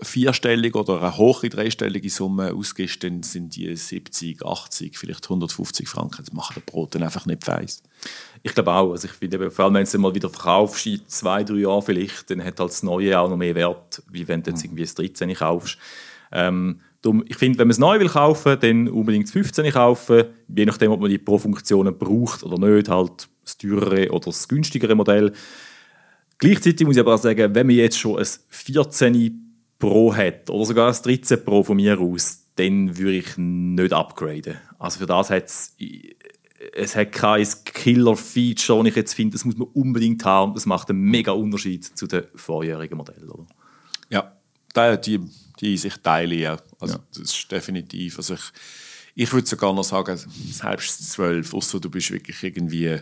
[0.00, 6.24] vierstellig oder eine hohe dreistellige Summe ausgibst, dann sind die 70, 80, vielleicht 150 Franken.
[6.24, 7.82] Das macht der Brot dann einfach nicht feiss.
[8.42, 8.92] Ich glaube auch.
[8.92, 11.82] Also ich finde, vor allem wenn du es mal wieder verkaufst, in zwei, drei Jahren
[11.82, 14.70] vielleicht, dann hat halt das Neue auch noch mehr Wert, wie wenn du jetzt mhm.
[14.70, 15.78] irgendwie das 13 kaufst.
[16.32, 20.24] Ähm, darum, ich finde, wenn man es neu will kaufen, dann unbedingt das 15 kaufen.
[20.54, 24.94] Je nachdem, ob man die Pro-Funktionen braucht oder nicht, halt das teurere oder das günstigere
[24.94, 25.32] Modell.
[26.38, 29.40] Gleichzeitig muss ich aber auch sagen, wenn man jetzt schon ein 14
[29.78, 34.56] Pro hat oder sogar ein 13 Pro von mir aus, dann würde ich nicht upgraden.
[34.78, 35.74] Also für das hat es
[36.72, 40.54] es hat kein Killer-Feature, und ich jetzt finde, das muss man unbedingt haben.
[40.54, 43.28] Das macht einen mega Unterschied zu den vorherigen Modellen.
[43.28, 43.46] Oder?
[44.08, 45.20] Ja, die,
[45.60, 46.56] die sich teilen ja.
[46.80, 47.04] Also, ja.
[47.10, 48.18] Das ist definitiv.
[48.18, 48.52] Also ich,
[49.14, 53.00] ich würde sogar noch sagen, selbst 12, außer du bist wirklich irgendwie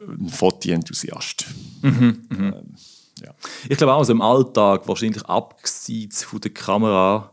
[0.00, 1.46] ein Foti-Enthusiast.
[1.82, 2.54] Mhm, mhm.
[2.54, 2.74] Ähm,
[3.22, 3.34] ja.
[3.68, 7.32] Ich glaube auch, also im Alltag, wahrscheinlich abgesehen von der Kamera,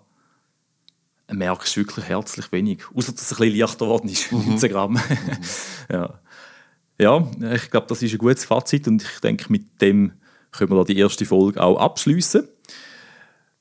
[1.31, 2.83] merkst du wirklich herzlich wenig.
[2.93, 4.51] Außer dass es ein bisschen leichter geworden ist mhm.
[4.51, 4.93] Instagram.
[4.93, 4.99] Mhm.
[5.91, 6.19] ja.
[6.99, 10.13] ja, ich glaube, das ist ein gutes Fazit und ich denke, mit dem
[10.51, 12.47] können wir die erste Folge auch abschließen.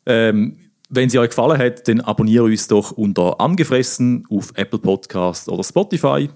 [0.07, 0.57] Ähm,
[0.91, 5.63] wenn sie euch gefallen hat, dann abonniert uns doch unter Angefressen auf Apple Podcast oder
[5.63, 6.31] Spotify.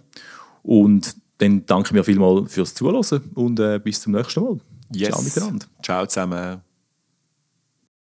[0.63, 3.03] Und dann danke mir vielmals fürs Zuhören
[3.35, 4.59] und äh, bis zum nächsten Mal.
[4.95, 5.11] Yes.
[5.11, 5.67] Ciao miteinander.
[5.83, 6.72] Ciao zusammen.